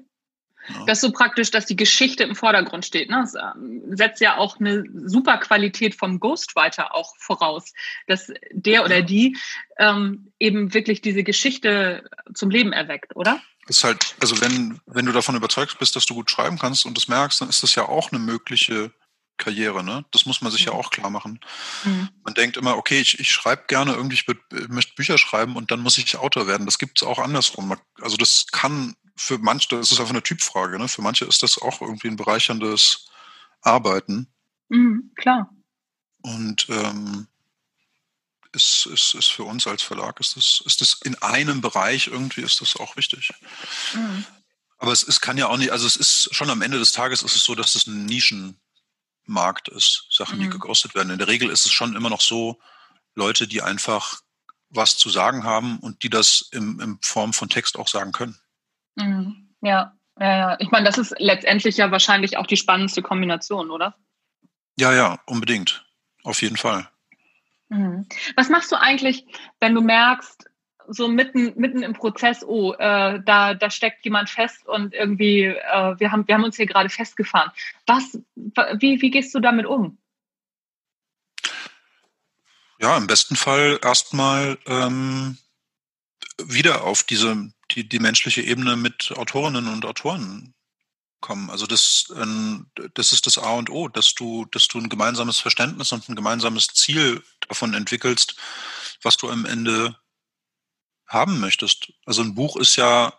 Ja. 0.69 0.85
Das 0.85 0.99
ist 0.99 1.01
so 1.01 1.11
praktisch, 1.11 1.51
dass 1.51 1.65
die 1.65 1.75
Geschichte 1.75 2.23
im 2.23 2.35
Vordergrund 2.35 2.85
steht. 2.85 3.09
Ne? 3.09 3.21
Das 3.21 3.35
ähm, 3.35 3.81
setzt 3.95 4.21
ja 4.21 4.37
auch 4.37 4.59
eine 4.59 4.83
super 5.05 5.37
Qualität 5.37 5.95
vom 5.95 6.19
Ghostwriter 6.19 6.95
auch 6.95 7.15
voraus, 7.17 7.73
dass 8.07 8.31
der 8.51 8.85
oder 8.85 9.01
die 9.01 9.37
ähm, 9.77 10.31
eben 10.39 10.73
wirklich 10.73 11.01
diese 11.01 11.23
Geschichte 11.23 12.09
zum 12.33 12.49
Leben 12.49 12.73
erweckt, 12.73 13.15
oder? 13.15 13.41
Ist 13.67 13.83
halt, 13.83 14.15
also 14.19 14.41
wenn, 14.41 14.79
wenn 14.85 15.05
du 15.05 15.11
davon 15.11 15.35
überzeugt 15.35 15.77
bist, 15.79 15.95
dass 15.95 16.05
du 16.05 16.15
gut 16.15 16.31
schreiben 16.31 16.57
kannst 16.57 16.85
und 16.85 16.97
das 16.97 17.07
merkst, 17.07 17.41
dann 17.41 17.49
ist 17.49 17.63
das 17.63 17.75
ja 17.75 17.87
auch 17.87 18.11
eine 18.11 18.19
mögliche 18.19 18.91
Karriere, 19.39 19.83
ne? 19.83 20.05
Das 20.11 20.25
muss 20.25 20.41
man 20.41 20.51
sich 20.51 20.65
mhm. 20.65 20.73
ja 20.73 20.77
auch 20.77 20.91
klar 20.91 21.09
machen. 21.09 21.39
Mhm. 21.83 22.09
Man 22.23 22.33
denkt 22.35 22.57
immer, 22.57 22.77
okay, 22.77 22.99
ich, 22.99 23.19
ich 23.19 23.31
schreibe 23.31 23.63
gerne 23.67 23.93
irgendwie, 23.93 24.15
ich, 24.15 24.27
ich 24.27 24.67
möchte 24.67 24.93
Bücher 24.95 25.17
schreiben 25.17 25.55
und 25.55 25.71
dann 25.71 25.79
muss 25.79 25.97
ich 25.97 26.17
Autor 26.17 26.45
werden. 26.45 26.65
Das 26.65 26.77
gibt 26.77 27.01
es 27.01 27.07
auch 27.07 27.17
andersrum. 27.17 27.75
Also 28.01 28.17
das 28.17 28.47
kann 28.51 28.95
für 29.19 29.37
manche, 29.37 29.67
das 29.69 29.91
ist 29.91 29.99
einfach 29.99 30.13
eine 30.13 30.23
Typfrage, 30.23 30.79
ne? 30.79 30.87
Für 30.87 31.01
manche 31.01 31.25
ist 31.25 31.43
das 31.43 31.57
auch 31.57 31.81
irgendwie 31.81 32.07
ein 32.07 32.15
bereicherndes 32.15 33.09
Arbeiten. 33.61 34.33
Mhm, 34.69 35.11
klar. 35.15 35.49
Und 36.21 36.67
ähm, 36.69 37.27
ist, 38.53 38.85
ist, 38.85 39.15
ist 39.15 39.27
für 39.27 39.43
uns 39.43 39.67
als 39.67 39.83
Verlag, 39.83 40.19
ist 40.21 40.37
das, 40.37 40.63
ist 40.65 40.79
das 40.79 40.99
in 41.03 41.15
einem 41.21 41.59
Bereich 41.59 42.07
irgendwie, 42.07 42.41
ist 42.41 42.61
das 42.61 42.77
auch 42.77 42.95
wichtig. 42.95 43.31
Mhm. 43.93 44.25
Aber 44.77 44.93
es, 44.93 45.03
es 45.03 45.19
kann 45.19 45.37
ja 45.37 45.47
auch 45.47 45.57
nicht, 45.57 45.71
also 45.71 45.85
es 45.85 45.97
ist 45.97 46.33
schon 46.33 46.49
am 46.49 46.61
Ende 46.61 46.79
des 46.79 46.93
Tages 46.93 47.21
ist 47.21 47.35
es 47.35 47.43
so, 47.43 47.55
dass 47.55 47.75
es 47.75 47.87
ein 47.87 48.05
Nischenmarkt 48.05 49.67
ist, 49.67 50.07
Sachen, 50.09 50.39
mhm. 50.39 50.43
die 50.43 50.49
gekostet 50.49 50.95
werden. 50.95 51.09
In 51.09 51.19
der 51.19 51.27
Regel 51.27 51.49
ist 51.49 51.65
es 51.65 51.73
schon 51.73 51.95
immer 51.95 52.09
noch 52.09 52.21
so, 52.21 52.57
Leute, 53.15 53.49
die 53.49 53.61
einfach 53.61 54.21
was 54.69 54.97
zu 54.97 55.09
sagen 55.09 55.43
haben 55.43 55.79
und 55.79 56.03
die 56.03 56.09
das 56.09 56.47
im, 56.51 56.79
in 56.79 56.99
Form 57.01 57.33
von 57.33 57.49
Text 57.49 57.77
auch 57.77 57.89
sagen 57.89 58.13
können. 58.13 58.39
Mhm. 58.95 59.49
Ja, 59.61 59.93
ja, 60.19 60.37
ja. 60.37 60.57
Ich 60.59 60.71
meine, 60.71 60.85
das 60.85 60.97
ist 60.97 61.15
letztendlich 61.17 61.77
ja 61.77 61.91
wahrscheinlich 61.91 62.37
auch 62.37 62.47
die 62.47 62.57
spannendste 62.57 63.01
Kombination, 63.01 63.71
oder? 63.71 63.95
Ja, 64.77 64.93
ja, 64.93 65.19
unbedingt. 65.25 65.85
Auf 66.23 66.41
jeden 66.41 66.57
Fall. 66.57 66.87
Mhm. 67.69 68.07
Was 68.35 68.49
machst 68.49 68.71
du 68.71 68.79
eigentlich, 68.79 69.25
wenn 69.59 69.75
du 69.75 69.81
merkst, 69.81 70.49
so 70.87 71.07
mitten, 71.07 71.53
mitten 71.55 71.83
im 71.83 71.93
Prozess, 71.93 72.43
oh, 72.43 72.73
äh, 72.73 73.21
da, 73.23 73.53
da 73.53 73.69
steckt 73.69 74.03
jemand 74.03 74.29
fest 74.29 74.67
und 74.67 74.93
irgendwie, 74.93 75.43
äh, 75.43 75.99
wir, 75.99 76.11
haben, 76.11 76.27
wir 76.27 76.35
haben 76.35 76.43
uns 76.43 76.57
hier 76.57 76.65
gerade 76.65 76.89
festgefahren. 76.89 77.51
Was, 77.85 78.17
wie, 78.35 79.01
wie 79.01 79.11
gehst 79.11 79.33
du 79.35 79.39
damit 79.39 79.67
um? 79.67 79.99
Ja, 82.79 82.97
im 82.97 83.07
besten 83.07 83.35
Fall 83.35 83.79
erstmal 83.83 84.57
ähm, 84.65 85.37
wieder 86.41 86.85
auf 86.85 87.03
diese 87.03 87.51
die, 87.71 87.87
die 87.87 87.99
menschliche 87.99 88.41
Ebene 88.41 88.75
mit 88.75 89.11
Autorinnen 89.15 89.67
und 89.67 89.85
Autoren 89.85 90.53
kommen. 91.21 91.49
Also 91.49 91.67
das, 91.67 92.13
ähm, 92.15 92.67
das 92.93 93.11
ist 93.11 93.27
das 93.27 93.37
A 93.37 93.53
und 93.53 93.69
O, 93.69 93.87
dass 93.87 94.13
du, 94.13 94.45
dass 94.45 94.67
du 94.67 94.79
ein 94.79 94.89
gemeinsames 94.89 95.39
Verständnis 95.39 95.91
und 95.91 96.07
ein 96.09 96.15
gemeinsames 96.15 96.67
Ziel 96.67 97.23
davon 97.47 97.73
entwickelst, 97.73 98.35
was 99.01 99.17
du 99.17 99.29
am 99.29 99.45
Ende 99.45 99.97
haben 101.07 101.39
möchtest. 101.39 101.91
Also 102.05 102.21
ein 102.21 102.35
Buch 102.35 102.55
ist 102.55 102.75
ja 102.75 103.13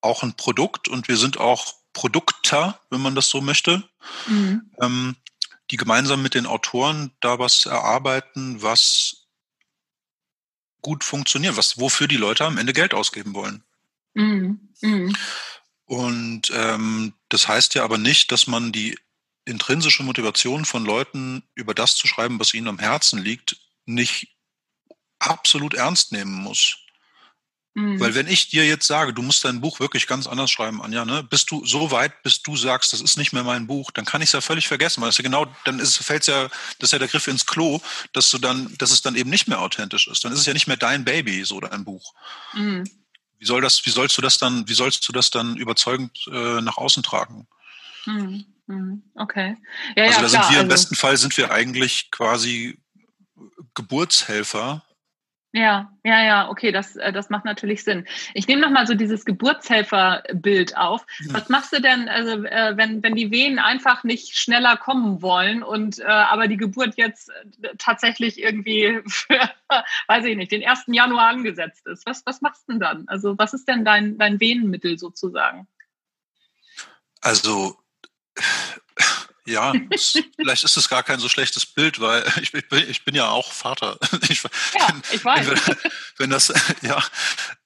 auch 0.00 0.22
ein 0.22 0.36
Produkt 0.36 0.88
und 0.88 1.08
wir 1.08 1.16
sind 1.16 1.38
auch 1.38 1.74
Produkter, 1.92 2.80
wenn 2.90 3.02
man 3.02 3.14
das 3.14 3.28
so 3.28 3.40
möchte, 3.40 3.88
mhm. 4.26 4.70
ähm, 4.80 5.16
die 5.70 5.76
gemeinsam 5.76 6.22
mit 6.22 6.34
den 6.34 6.46
Autoren 6.46 7.12
da 7.20 7.38
was 7.38 7.66
erarbeiten, 7.66 8.62
was 8.62 9.26
gut 10.80 11.04
funktioniert, 11.04 11.56
was 11.56 11.78
wofür 11.78 12.08
die 12.08 12.16
Leute 12.16 12.44
am 12.44 12.58
Ende 12.58 12.72
Geld 12.72 12.94
ausgeben 12.94 13.34
wollen. 13.34 13.62
Mhm. 14.14 14.68
Mhm. 14.80 15.16
Und 15.84 16.50
ähm, 16.54 17.12
das 17.28 17.48
heißt 17.48 17.74
ja 17.74 17.84
aber 17.84 17.98
nicht, 17.98 18.32
dass 18.32 18.46
man 18.46 18.72
die 18.72 18.98
intrinsische 19.44 20.02
Motivation 20.02 20.64
von 20.64 20.84
Leuten, 20.84 21.42
über 21.54 21.74
das 21.74 21.96
zu 21.96 22.06
schreiben, 22.06 22.38
was 22.38 22.54
ihnen 22.54 22.68
am 22.68 22.78
Herzen 22.78 23.18
liegt, 23.18 23.56
nicht 23.84 24.36
absolut 25.18 25.74
ernst 25.74 26.12
nehmen 26.12 26.32
muss. 26.32 26.76
Mhm. 27.74 27.98
Weil 28.00 28.14
wenn 28.14 28.26
ich 28.26 28.50
dir 28.50 28.66
jetzt 28.66 28.86
sage, 28.86 29.14
du 29.14 29.22
musst 29.22 29.44
dein 29.44 29.60
Buch 29.60 29.80
wirklich 29.80 30.06
ganz 30.06 30.26
anders 30.26 30.50
schreiben, 30.50 30.82
Anja, 30.82 31.04
ne, 31.04 31.22
bist 31.22 31.50
du 31.50 31.64
so 31.64 31.90
weit, 31.90 32.22
bis 32.22 32.42
du 32.42 32.56
sagst, 32.56 32.92
das 32.92 33.00
ist 33.00 33.16
nicht 33.16 33.32
mehr 33.32 33.44
mein 33.44 33.66
Buch, 33.66 33.90
dann 33.90 34.04
kann 34.04 34.20
ich 34.20 34.28
es 34.28 34.32
ja 34.32 34.40
völlig 34.42 34.68
vergessen, 34.68 35.00
weil 35.00 35.08
es 35.08 35.16
ja 35.16 35.22
genau, 35.22 35.46
dann 35.64 35.78
ist 35.78 35.96
fällt's 35.96 36.26
ja, 36.26 36.48
das 36.78 36.88
ist 36.88 36.92
ja 36.92 36.98
der 36.98 37.08
Griff 37.08 37.28
ins 37.28 37.46
Klo, 37.46 37.80
dass 38.12 38.30
du 38.30 38.38
dann, 38.38 38.74
dass 38.76 38.90
es 38.90 39.00
dann 39.00 39.16
eben 39.16 39.30
nicht 39.30 39.48
mehr 39.48 39.60
authentisch 39.60 40.06
ist. 40.06 40.24
Dann 40.24 40.32
ist 40.32 40.40
es 40.40 40.46
ja 40.46 40.52
nicht 40.52 40.66
mehr 40.66 40.76
dein 40.76 41.04
Baby, 41.04 41.44
so 41.44 41.60
dein 41.60 41.84
Buch. 41.84 42.12
Mhm. 42.52 42.84
Wie 43.42 43.46
soll 43.46 43.60
das, 43.60 43.84
wie 43.84 43.90
sollst 43.90 44.16
du 44.16 44.22
das 44.22 44.38
dann, 44.38 44.68
wie 44.68 44.72
sollst 44.72 45.08
du 45.08 45.12
das 45.12 45.32
dann 45.32 45.56
überzeugend 45.56 46.16
äh, 46.30 46.60
nach 46.60 46.76
außen 46.76 47.02
tragen? 47.02 47.48
Mhm. 48.06 49.02
Okay. 49.16 49.56
Ja, 49.96 50.04
also 50.04 50.16
ja, 50.16 50.22
da 50.22 50.28
klar. 50.28 50.30
sind 50.30 50.54
wir, 50.54 50.60
im 50.60 50.66
also, 50.66 50.68
besten 50.68 50.94
Fall 50.94 51.16
sind 51.16 51.36
wir 51.36 51.50
eigentlich 51.50 52.12
quasi 52.12 52.78
Geburtshelfer 53.74 54.84
ja, 55.54 55.92
ja, 56.02 56.24
ja, 56.24 56.48
okay, 56.48 56.72
das, 56.72 56.96
äh, 56.96 57.12
das 57.12 57.28
macht 57.28 57.44
natürlich 57.44 57.84
Sinn. 57.84 58.06
Ich 58.32 58.48
nehme 58.48 58.62
nochmal 58.62 58.86
so 58.86 58.94
dieses 58.94 59.26
Geburtshelferbild 59.26 60.78
auf. 60.78 61.06
Ja. 61.20 61.34
Was 61.34 61.50
machst 61.50 61.74
du 61.74 61.80
denn, 61.82 62.08
also 62.08 62.44
äh, 62.44 62.76
wenn, 62.76 63.02
wenn 63.02 63.14
die 63.14 63.30
Wehen 63.30 63.58
einfach 63.58 64.02
nicht 64.02 64.34
schneller 64.34 64.78
kommen 64.78 65.20
wollen 65.20 65.62
und 65.62 65.98
äh, 65.98 66.04
aber 66.04 66.48
die 66.48 66.56
Geburt 66.56 66.94
jetzt 66.96 67.30
tatsächlich 67.76 68.42
irgendwie 68.42 69.02
für, 69.06 69.50
weiß 70.08 70.24
ich 70.24 70.36
nicht, 70.36 70.52
den 70.52 70.66
1. 70.66 70.84
Januar 70.86 71.28
angesetzt 71.28 71.86
ist? 71.86 72.06
Was, 72.06 72.24
was 72.24 72.40
machst 72.40 72.66
du 72.66 72.72
denn 72.72 72.80
dann? 72.80 73.08
Also 73.08 73.36
was 73.36 73.52
ist 73.52 73.68
denn 73.68 73.84
dein, 73.84 74.16
dein 74.16 74.40
Wehenmittel 74.40 74.98
sozusagen? 74.98 75.68
Also 77.20 77.76
ja, 79.46 79.72
es, 79.90 80.18
vielleicht 80.36 80.64
ist 80.64 80.76
es 80.76 80.88
gar 80.88 81.02
kein 81.02 81.18
so 81.18 81.28
schlechtes 81.28 81.66
Bild, 81.66 82.00
weil 82.00 82.24
ich, 82.42 82.54
ich, 82.54 82.68
bin, 82.68 82.88
ich 82.88 83.04
bin 83.04 83.14
ja 83.14 83.28
auch 83.28 83.52
Vater. 83.52 83.98
Ich, 84.28 84.42
ja, 84.42 84.94
ich 85.12 85.24
weiß. 85.24 85.46
Wenn, 85.48 85.76
wenn 86.18 86.30
das, 86.30 86.52
ja, 86.82 87.02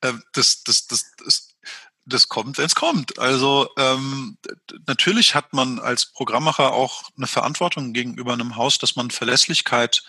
ähm, 0.03 0.23
das, 0.33 0.63
das, 0.65 0.87
das, 0.87 1.13
das, 1.23 1.49
das 2.07 2.29
kommt, 2.29 2.59
wenn 2.59 2.67
es 2.67 2.75
kommt. 2.75 3.19
Also 3.19 3.69
ähm, 3.77 4.39
natürlich 4.87 5.35
hat 5.35 5.53
man 5.53 5.79
als 5.79 6.07
Programmmacher 6.07 6.73
auch 6.73 7.05
eine 7.17 7.27
Verantwortung 7.27 7.93
gegenüber 7.93 8.33
einem 8.33 8.57
Haus, 8.57 8.79
dass 8.79 8.97
man 8.97 9.11
Verlässlichkeit 9.11 10.03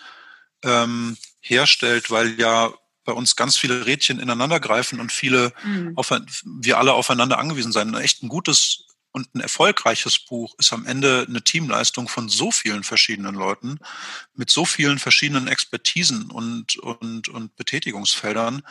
ähm, 0.62 1.16
herstellt, 1.40 2.10
weil 2.10 2.38
ja 2.40 2.72
bei 3.04 3.12
uns 3.12 3.36
ganz 3.36 3.56
viele 3.56 3.86
Rädchen 3.86 4.20
ineinander 4.20 4.60
greifen 4.60 5.00
und 5.00 5.12
viele 5.12 5.52
mhm. 5.64 5.92
auf, 5.96 6.10
wir 6.10 6.78
alle 6.78 6.92
aufeinander 6.92 7.38
angewiesen 7.38 7.72
sein. 7.72 7.94
Echt 7.94 8.22
ein 8.22 8.28
gutes 8.28 8.86
und 9.18 9.34
ein 9.34 9.40
erfolgreiches 9.40 10.20
Buch 10.20 10.54
ist 10.58 10.72
am 10.72 10.86
Ende 10.86 11.26
eine 11.28 11.42
Teamleistung 11.42 12.06
von 12.06 12.28
so 12.28 12.52
vielen 12.52 12.84
verschiedenen 12.84 13.34
Leuten 13.34 13.80
mit 14.34 14.48
so 14.48 14.64
vielen 14.64 15.00
verschiedenen 15.00 15.48
Expertisen 15.48 16.30
und, 16.30 16.76
und, 16.76 17.28
und 17.28 17.56
Betätigungsfeldern, 17.56 18.62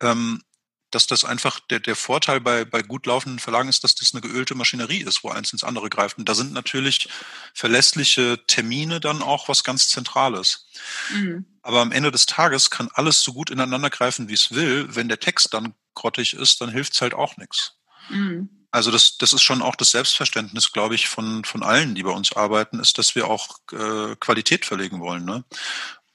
ähm, 0.00 0.42
dass 0.90 1.06
das 1.06 1.24
einfach 1.24 1.60
der, 1.60 1.78
der 1.78 1.94
Vorteil 1.94 2.40
bei, 2.40 2.64
bei 2.64 2.82
gut 2.82 3.06
laufenden 3.06 3.38
Verlagen 3.38 3.68
ist, 3.68 3.84
dass 3.84 3.94
das 3.94 4.12
eine 4.12 4.20
geölte 4.20 4.56
Maschinerie 4.56 5.02
ist, 5.02 5.22
wo 5.22 5.30
eins 5.30 5.52
ins 5.52 5.62
andere 5.62 5.88
greift. 5.88 6.18
Und 6.18 6.28
da 6.28 6.34
sind 6.34 6.52
natürlich 6.52 7.08
verlässliche 7.54 8.44
Termine 8.48 8.98
dann 8.98 9.22
auch 9.22 9.48
was 9.48 9.62
ganz 9.62 9.88
Zentrales. 9.88 10.66
Mhm. 11.12 11.46
Aber 11.62 11.80
am 11.80 11.92
Ende 11.92 12.10
des 12.10 12.26
Tages 12.26 12.70
kann 12.70 12.90
alles 12.94 13.22
so 13.22 13.32
gut 13.32 13.50
ineinander 13.50 13.88
greifen, 13.88 14.28
wie 14.28 14.34
es 14.34 14.50
will. 14.50 14.88
Wenn 14.96 15.08
der 15.08 15.20
Text 15.20 15.54
dann 15.54 15.74
grottig 15.94 16.34
ist, 16.34 16.60
dann 16.60 16.70
hilft 16.70 16.94
es 16.94 17.00
halt 17.00 17.14
auch 17.14 17.36
nichts. 17.36 17.78
Mhm. 18.10 18.61
Also 18.72 18.90
das, 18.90 19.18
das 19.18 19.32
ist 19.32 19.42
schon 19.42 19.62
auch 19.62 19.76
das 19.76 19.90
Selbstverständnis, 19.90 20.72
glaube 20.72 20.94
ich, 20.94 21.08
von, 21.08 21.44
von 21.44 21.62
allen, 21.62 21.94
die 21.94 22.02
bei 22.02 22.10
uns 22.10 22.32
arbeiten, 22.32 22.80
ist, 22.80 22.98
dass 22.98 23.14
wir 23.14 23.28
auch 23.28 23.58
äh, 23.70 24.16
Qualität 24.18 24.64
verlegen 24.64 25.00
wollen. 25.00 25.24
Ne? 25.24 25.44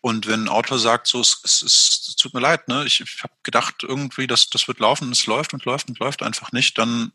Und 0.01 0.27
wenn 0.27 0.43
ein 0.43 0.49
Autor 0.49 0.79
sagt, 0.79 1.07
so, 1.07 1.21
es, 1.21 1.39
es, 1.43 1.61
es 1.61 2.15
tut 2.15 2.33
mir 2.33 2.39
leid, 2.39 2.67
ne, 2.67 2.83
ich, 2.85 2.99
ich 2.99 3.23
habe 3.23 3.33
gedacht 3.43 3.83
irgendwie, 3.83 4.25
dass 4.25 4.49
das 4.49 4.67
wird 4.67 4.79
laufen, 4.79 5.11
es 5.11 5.27
läuft 5.27 5.53
und 5.53 5.65
läuft 5.65 5.89
und 5.89 5.99
läuft 5.99 6.23
einfach 6.23 6.51
nicht, 6.51 6.77
dann 6.77 7.11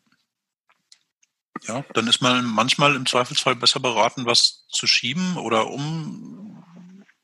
ja, 1.63 1.85
dann 1.95 2.07
ist 2.09 2.21
man 2.21 2.45
manchmal 2.45 2.97
im 2.97 3.07
Zweifelsfall 3.07 3.55
besser 3.55 3.79
beraten, 3.79 4.27
was 4.27 4.67
zu 4.69 4.87
schieben 4.87 5.37
oder 5.37 5.69
um 5.69 6.65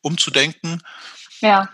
umzudenken. 0.00 0.82
Ja. 1.40 1.68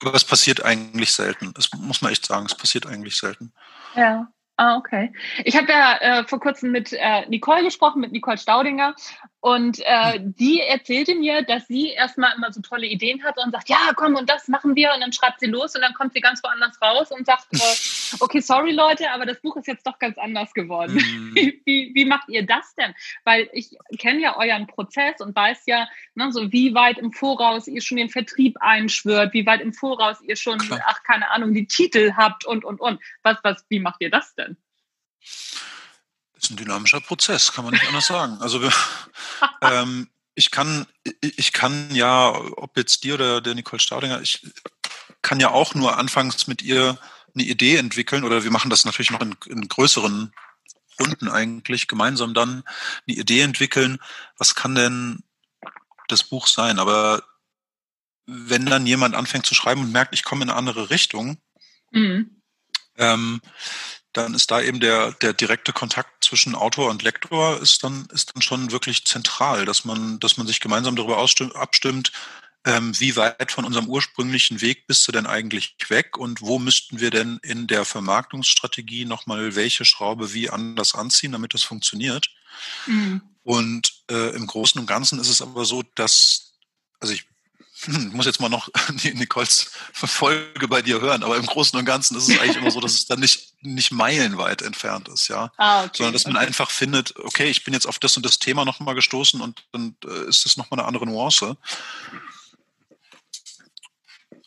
Aber 0.00 0.14
es 0.14 0.24
passiert 0.24 0.62
eigentlich 0.62 1.12
selten. 1.12 1.52
Das 1.54 1.72
muss 1.72 2.02
man 2.02 2.12
echt 2.12 2.26
sagen, 2.26 2.46
es 2.46 2.54
passiert 2.54 2.86
eigentlich 2.86 3.16
selten. 3.16 3.52
Ja. 3.96 4.28
Ah, 4.58 4.78
okay. 4.78 5.12
Ich 5.44 5.54
habe 5.54 5.70
ja 5.70 5.96
äh, 6.00 6.24
vor 6.24 6.40
kurzem 6.40 6.72
mit 6.72 6.92
äh, 6.92 7.28
Nicole 7.28 7.62
gesprochen, 7.62 8.00
mit 8.00 8.12
Nicole 8.12 8.38
Staudinger. 8.38 8.94
Und 9.40 9.80
äh, 9.84 10.18
die 10.20 10.60
erzählte 10.60 11.14
mir, 11.14 11.42
dass 11.42 11.68
sie 11.68 11.90
erstmal 11.90 12.34
immer 12.36 12.52
so 12.52 12.62
tolle 12.62 12.86
Ideen 12.86 13.22
hat 13.22 13.36
und 13.38 13.52
sagt, 13.52 13.68
ja, 13.68 13.92
komm, 13.94 14.16
und 14.16 14.28
das 14.28 14.48
machen 14.48 14.74
wir. 14.74 14.92
Und 14.92 15.00
dann 15.00 15.12
schreibt 15.12 15.40
sie 15.40 15.46
los 15.46 15.74
und 15.74 15.82
dann 15.82 15.94
kommt 15.94 16.14
sie 16.14 16.20
ganz 16.20 16.42
woanders 16.42 16.80
raus 16.82 17.12
und 17.12 17.26
sagt, 17.26 17.46
äh, 17.52 17.58
okay, 18.20 18.40
sorry 18.40 18.72
Leute, 18.72 19.10
aber 19.10 19.26
das 19.26 19.40
Buch 19.40 19.56
ist 19.56 19.68
jetzt 19.68 19.86
doch 19.86 19.98
ganz 19.98 20.18
anders 20.18 20.52
geworden. 20.52 20.94
Mhm. 20.94 21.34
Wie, 21.36 21.62
wie, 21.64 21.92
wie, 21.94 22.04
macht 22.06 22.28
ihr 22.28 22.46
das 22.46 22.74
denn? 22.76 22.94
Weil 23.24 23.48
ich 23.52 23.76
kenne 23.98 24.20
ja 24.20 24.36
euren 24.36 24.66
Prozess 24.66 25.20
und 25.20 25.36
weiß 25.36 25.64
ja, 25.66 25.88
ne, 26.14 26.32
so 26.32 26.50
wie 26.50 26.74
weit 26.74 26.98
im 26.98 27.12
Voraus 27.12 27.68
ihr 27.68 27.82
schon 27.82 27.98
den 27.98 28.08
Vertrieb 28.08 28.56
einschwört, 28.60 29.34
wie 29.34 29.46
weit 29.46 29.60
im 29.60 29.72
Voraus 29.72 30.20
ihr 30.22 30.36
schon, 30.36 30.58
Klar. 30.58 30.80
ach, 30.86 31.02
keine 31.02 31.30
Ahnung, 31.30 31.52
die 31.52 31.66
Titel 31.66 32.14
habt 32.16 32.44
und, 32.46 32.64
und, 32.64 32.80
und. 32.80 33.00
Was, 33.22 33.38
was, 33.42 33.64
wie 33.68 33.80
macht 33.80 34.00
ihr 34.00 34.10
das 34.10 34.34
denn? 34.34 34.56
Ist 36.46 36.52
ein 36.52 36.56
dynamischer 36.58 37.00
Prozess, 37.00 37.52
kann 37.52 37.64
man 37.64 37.74
nicht 37.74 37.88
anders 37.88 38.06
sagen. 38.06 38.38
Also 38.40 38.60
ähm, 39.62 40.08
ich 40.36 40.52
kann, 40.52 40.86
ich 41.20 41.52
kann 41.52 41.92
ja, 41.92 42.28
ob 42.28 42.76
jetzt 42.76 43.02
dir 43.02 43.14
oder 43.14 43.40
der 43.40 43.56
Nicole 43.56 43.80
Staudinger, 43.80 44.20
ich 44.20 44.46
kann 45.22 45.40
ja 45.40 45.50
auch 45.50 45.74
nur 45.74 45.98
anfangs 45.98 46.46
mit 46.46 46.62
ihr 46.62 46.98
eine 47.34 47.42
Idee 47.42 47.78
entwickeln 47.78 48.22
oder 48.22 48.44
wir 48.44 48.52
machen 48.52 48.70
das 48.70 48.84
natürlich 48.84 49.10
noch 49.10 49.22
in, 49.22 49.34
in 49.46 49.66
größeren 49.66 50.32
Runden 51.00 51.28
eigentlich 51.28 51.88
gemeinsam 51.88 52.32
dann 52.32 52.62
eine 53.08 53.16
Idee 53.16 53.40
entwickeln, 53.40 53.98
was 54.38 54.54
kann 54.54 54.76
denn 54.76 55.24
das 56.06 56.22
Buch 56.22 56.46
sein? 56.46 56.78
Aber 56.78 57.24
wenn 58.26 58.66
dann 58.66 58.86
jemand 58.86 59.16
anfängt 59.16 59.46
zu 59.46 59.56
schreiben 59.56 59.80
und 59.80 59.90
merkt, 59.90 60.14
ich 60.14 60.22
komme 60.22 60.44
in 60.44 60.50
eine 60.50 60.58
andere 60.58 60.90
Richtung, 60.90 61.38
mhm. 61.90 62.40
ähm, 62.98 63.40
dann 64.16 64.34
ist 64.34 64.50
da 64.50 64.60
eben 64.60 64.80
der, 64.80 65.12
der 65.12 65.32
direkte 65.32 65.72
Kontakt 65.72 66.24
zwischen 66.24 66.54
Autor 66.54 66.90
und 66.90 67.02
Lektor 67.02 67.60
ist 67.60 67.84
dann, 67.84 68.08
ist 68.12 68.34
dann 68.34 68.42
schon 68.42 68.72
wirklich 68.72 69.04
zentral, 69.04 69.64
dass 69.64 69.84
man, 69.84 70.18
dass 70.20 70.36
man 70.36 70.46
sich 70.46 70.60
gemeinsam 70.60 70.96
darüber 70.96 71.18
abstimmt, 71.18 72.12
ähm, 72.64 72.98
wie 72.98 73.14
weit 73.16 73.52
von 73.52 73.64
unserem 73.64 73.86
ursprünglichen 73.86 74.60
Weg 74.60 74.86
bist 74.86 75.06
du 75.06 75.12
denn 75.12 75.26
eigentlich 75.26 75.76
weg 75.88 76.18
und 76.18 76.40
wo 76.40 76.58
müssten 76.58 76.98
wir 76.98 77.10
denn 77.10 77.38
in 77.42 77.66
der 77.66 77.84
Vermarktungsstrategie 77.84 79.04
nochmal 79.04 79.54
welche 79.54 79.84
Schraube 79.84 80.34
wie 80.34 80.50
anders 80.50 80.94
anziehen, 80.94 81.32
damit 81.32 81.54
das 81.54 81.62
funktioniert. 81.62 82.28
Mhm. 82.86 83.22
Und 83.44 83.92
äh, 84.10 84.34
im 84.34 84.48
Großen 84.48 84.80
und 84.80 84.88
Ganzen 84.88 85.20
ist 85.20 85.30
es 85.30 85.42
aber 85.42 85.64
so, 85.64 85.84
dass, 85.94 86.58
also 86.98 87.14
ich 87.14 87.26
ich 87.84 88.12
muss 88.12 88.26
jetzt 88.26 88.40
mal 88.40 88.48
noch 88.48 88.68
Nicoles 89.02 89.70
Folge 89.92 90.68
bei 90.68 90.82
dir 90.82 91.00
hören, 91.00 91.22
aber 91.22 91.36
im 91.36 91.46
Großen 91.46 91.78
und 91.78 91.84
Ganzen 91.84 92.16
ist 92.16 92.28
es 92.28 92.38
eigentlich 92.38 92.56
immer 92.56 92.70
so, 92.70 92.80
dass 92.80 92.94
es 92.94 93.06
dann 93.06 93.20
nicht, 93.20 93.52
nicht 93.60 93.92
meilenweit 93.92 94.62
entfernt 94.62 95.08
ist, 95.08 95.28
ja. 95.28 95.52
Ah, 95.56 95.84
okay, 95.84 95.98
Sondern 95.98 96.12
dass 96.14 96.24
man 96.24 96.36
okay. 96.36 96.46
einfach 96.46 96.70
findet, 96.70 97.16
okay, 97.18 97.48
ich 97.48 97.64
bin 97.64 97.74
jetzt 97.74 97.86
auf 97.86 97.98
das 97.98 98.16
und 98.16 98.24
das 98.24 98.38
Thema 98.38 98.64
nochmal 98.64 98.94
gestoßen 98.94 99.40
und 99.40 99.64
dann 99.72 99.96
äh, 100.04 100.28
ist 100.28 100.46
es 100.46 100.56
nochmal 100.56 100.80
eine 100.80 100.88
andere 100.88 101.06
Nuance. 101.06 101.56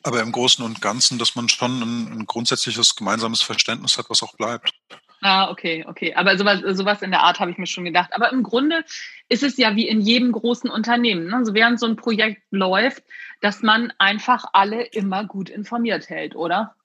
Aber 0.02 0.22
im 0.22 0.32
Großen 0.32 0.64
und 0.64 0.82
Ganzen, 0.82 1.20
dass 1.20 1.36
man 1.36 1.50
schon 1.50 1.82
ein, 1.82 2.20
ein 2.20 2.26
grundsätzliches 2.26 2.96
gemeinsames 2.96 3.42
Verständnis 3.42 3.98
hat, 3.98 4.10
was 4.10 4.24
auch 4.24 4.34
bleibt. 4.36 4.72
Ah, 5.22 5.50
okay, 5.50 5.86
okay. 5.88 6.14
Aber 6.16 6.38
sowas, 6.38 6.62
sowas 6.78 7.02
in 7.02 7.12
der 7.12 7.24
Art 7.24 7.40
habe 7.40 7.52
ich 7.52 7.58
mir 7.58 7.68
schon 7.68 7.86
gedacht. 7.86 8.12
Aber 8.14 8.32
im 8.32 8.44
Grunde 8.44 8.86
ist 9.28 9.44
es 9.44 9.58
ja 9.58 9.76
wie 9.76 9.88
in 9.88 10.02
jedem 10.02 10.32
großen 10.32 10.70
Unternehmen. 10.70 11.28
Ne? 11.28 11.36
Also 11.36 11.54
während 11.54 11.80
so 11.80 11.88
ein 11.88 11.98
Projekt 11.98 12.42
läuft, 12.52 13.04
dass 13.42 13.62
man 13.62 13.92
einfach 13.98 14.46
alle 14.54 14.84
immer 14.84 15.26
gut 15.26 15.50
informiert 15.50 16.10
hält, 16.10 16.36
oder? 16.36 16.76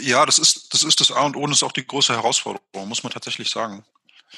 Ja, 0.00 0.26
das 0.26 0.38
ist 0.38 0.74
das, 0.74 0.82
ist 0.82 1.00
das 1.00 1.10
A 1.10 1.22
und 1.22 1.36
O 1.36 1.40
und 1.40 1.52
ist 1.52 1.62
auch 1.62 1.72
die 1.72 1.86
große 1.86 2.12
Herausforderung, 2.12 2.88
muss 2.88 3.02
man 3.02 3.12
tatsächlich 3.12 3.50
sagen. 3.50 3.84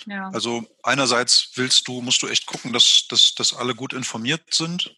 Ja. 0.04 0.28
Also 0.30 0.64
einerseits 0.82 1.50
willst 1.54 1.88
du, 1.88 2.02
musst 2.02 2.22
du 2.22 2.28
echt 2.28 2.46
gucken, 2.46 2.72
dass, 2.72 3.06
dass, 3.08 3.34
dass 3.34 3.54
alle 3.54 3.74
gut 3.74 3.92
informiert 3.92 4.52
sind. 4.52 4.94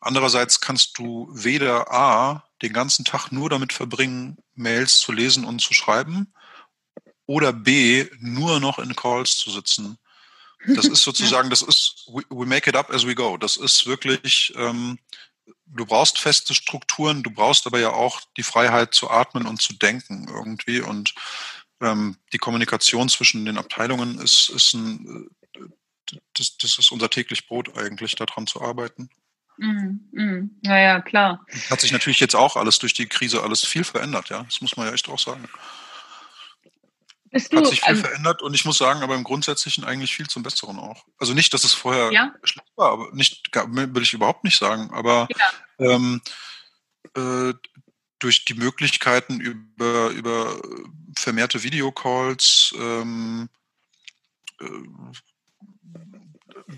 Andererseits 0.00 0.60
kannst 0.60 0.96
du 0.98 1.28
weder 1.32 1.92
A, 1.92 2.44
den 2.62 2.72
ganzen 2.72 3.04
Tag 3.04 3.32
nur 3.32 3.50
damit 3.50 3.72
verbringen, 3.72 4.38
Mails 4.54 5.00
zu 5.00 5.12
lesen 5.12 5.44
und 5.44 5.60
zu 5.60 5.74
schreiben, 5.74 6.32
oder 7.28 7.52
B, 7.52 8.06
nur 8.20 8.58
noch 8.58 8.78
in 8.78 8.96
Calls 8.96 9.36
zu 9.36 9.50
sitzen. 9.50 9.98
Das 10.66 10.86
ist 10.86 11.02
sozusagen, 11.04 11.50
das 11.50 11.62
ist, 11.62 12.06
we, 12.08 12.22
we 12.30 12.46
make 12.46 12.68
it 12.68 12.74
up 12.74 12.90
as 12.90 13.06
we 13.06 13.14
go. 13.14 13.36
Das 13.36 13.58
ist 13.58 13.86
wirklich, 13.86 14.52
ähm, 14.56 14.98
du 15.66 15.84
brauchst 15.84 16.18
feste 16.18 16.54
Strukturen, 16.54 17.22
du 17.22 17.30
brauchst 17.30 17.66
aber 17.66 17.78
ja 17.78 17.90
auch 17.90 18.22
die 18.38 18.42
Freiheit 18.42 18.94
zu 18.94 19.10
atmen 19.10 19.46
und 19.46 19.60
zu 19.60 19.74
denken 19.74 20.26
irgendwie. 20.26 20.80
Und 20.80 21.14
ähm, 21.82 22.16
die 22.32 22.38
Kommunikation 22.38 23.10
zwischen 23.10 23.44
den 23.44 23.58
Abteilungen 23.58 24.18
ist, 24.18 24.48
ist 24.48 24.72
ein, 24.72 25.28
äh, 25.54 25.60
das, 26.32 26.56
das 26.56 26.78
ist 26.78 26.90
unser 26.90 27.10
täglich 27.10 27.46
Brot 27.46 27.76
eigentlich, 27.76 28.14
daran 28.14 28.46
zu 28.46 28.62
arbeiten. 28.62 29.10
Mm, 29.58 29.98
mm. 30.12 30.60
Ja, 30.62 30.78
ja, 30.78 31.00
klar. 31.02 31.44
Hat 31.68 31.82
sich 31.82 31.92
natürlich 31.92 32.20
jetzt 32.20 32.36
auch 32.36 32.56
alles 32.56 32.78
durch 32.78 32.94
die 32.94 33.06
Krise 33.06 33.42
alles 33.42 33.66
viel 33.66 33.84
verändert, 33.84 34.30
ja. 34.30 34.44
Das 34.44 34.62
muss 34.62 34.78
man 34.78 34.86
ja 34.86 34.94
echt 34.94 35.10
auch 35.10 35.18
sagen. 35.18 35.46
Bist 37.30 37.52
du, 37.52 37.58
hat 37.58 37.66
sich 37.66 37.80
viel 37.80 37.90
also, 37.90 38.02
verändert 38.02 38.42
und 38.42 38.54
ich 38.54 38.64
muss 38.64 38.78
sagen, 38.78 39.02
aber 39.02 39.14
im 39.14 39.24
Grundsätzlichen 39.24 39.84
eigentlich 39.84 40.14
viel 40.14 40.28
zum 40.28 40.42
Besseren 40.42 40.78
auch. 40.78 41.04
Also 41.18 41.34
nicht, 41.34 41.52
dass 41.52 41.64
es 41.64 41.74
vorher 41.74 42.10
ja? 42.12 42.34
schlecht 42.42 42.72
war, 42.76 42.92
aber 42.92 43.08
nicht, 43.12 43.50
will 43.54 44.02
ich 44.02 44.12
überhaupt 44.12 44.44
nicht 44.44 44.58
sagen, 44.58 44.90
aber 44.92 45.28
ja. 45.78 45.94
ähm, 45.94 46.22
äh, 47.14 47.54
durch 48.18 48.44
die 48.44 48.54
Möglichkeiten 48.54 49.40
über, 49.40 50.08
über 50.08 50.60
vermehrte 51.16 51.62
Videocalls, 51.62 52.74
ähm, 52.76 53.48
äh, 54.60 54.66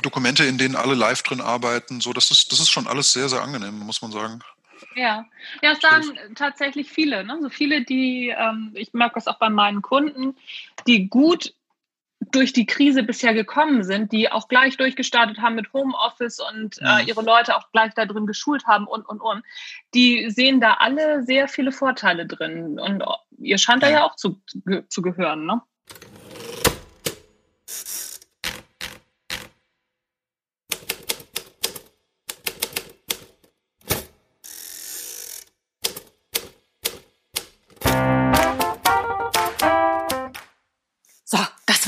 Dokumente, 0.02 0.44
in 0.44 0.58
denen 0.58 0.76
alle 0.76 0.94
live 0.94 1.22
drin 1.22 1.40
arbeiten, 1.40 2.00
so, 2.00 2.12
das 2.12 2.30
ist, 2.30 2.52
das 2.52 2.60
ist 2.60 2.70
schon 2.70 2.86
alles 2.86 3.12
sehr, 3.12 3.28
sehr 3.28 3.42
angenehm, 3.42 3.78
muss 3.78 4.02
man 4.02 4.12
sagen. 4.12 4.40
Ja, 4.96 5.26
ja, 5.62 5.72
es 5.72 5.80
sagen 5.80 6.18
tatsächlich 6.34 6.90
viele, 6.90 7.24
ne? 7.24 7.38
So 7.40 7.48
viele, 7.48 7.84
die, 7.84 8.34
ähm, 8.36 8.72
ich 8.74 8.92
merke 8.92 9.14
das 9.14 9.28
auch 9.28 9.38
bei 9.38 9.48
meinen 9.48 9.82
Kunden, 9.82 10.36
die 10.86 11.08
gut 11.08 11.54
durch 12.32 12.52
die 12.52 12.66
Krise 12.66 13.02
bisher 13.02 13.32
gekommen 13.32 13.82
sind, 13.82 14.12
die 14.12 14.30
auch 14.30 14.48
gleich 14.48 14.76
durchgestartet 14.76 15.38
haben 15.38 15.54
mit 15.54 15.72
Homeoffice 15.72 16.38
und 16.40 16.78
äh, 16.82 17.02
ihre 17.06 17.22
Leute 17.22 17.56
auch 17.56 17.70
gleich 17.72 17.94
da 17.94 18.04
drin 18.04 18.26
geschult 18.26 18.66
haben 18.66 18.86
und, 18.86 19.08
und, 19.08 19.20
und, 19.20 19.42
die 19.94 20.28
sehen 20.30 20.60
da 20.60 20.74
alle 20.74 21.22
sehr 21.24 21.48
viele 21.48 21.72
Vorteile 21.72 22.26
drin. 22.26 22.78
Und 22.78 23.02
ihr 23.38 23.58
scheint 23.58 23.82
da 23.82 23.90
ja 23.90 24.04
auch 24.04 24.16
zu, 24.16 24.40
zu 24.88 25.02
gehören, 25.02 25.46
ne? 25.46 25.62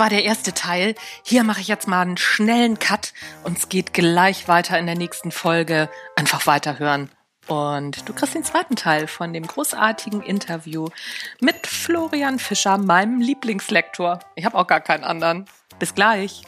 War 0.03 0.11
der 0.11 0.25
erste 0.25 0.53
Teil. 0.53 0.97
Hier 1.23 1.45
mache 1.45 1.61
ich 1.61 1.69
jetzt 1.69 1.87
mal 1.87 2.01
einen 2.01 2.17
schnellen 2.17 2.81
Cut 2.81 3.13
und 3.45 3.57
es 3.57 3.69
geht 3.69 3.93
gleich 3.95 4.49
weiter 4.49 4.77
in 4.77 4.87
der 4.87 4.97
nächsten 4.97 5.31
Folge. 5.31 5.89
Einfach 6.17 6.49
weiterhören. 6.49 7.09
Und 7.47 8.09
du 8.09 8.13
kriegst 8.13 8.35
den 8.35 8.43
zweiten 8.43 8.75
Teil 8.75 9.07
von 9.07 9.33
dem 9.33 9.47
großartigen 9.47 10.21
Interview 10.21 10.89
mit 11.39 11.69
Florian 11.69 12.41
Fischer, 12.41 12.79
meinem 12.79 13.21
Lieblingslektor. 13.21 14.19
Ich 14.35 14.45
habe 14.45 14.59
auch 14.59 14.67
gar 14.67 14.81
keinen 14.81 15.05
anderen. 15.05 15.47
Bis 15.79 15.95
gleich. 15.95 16.43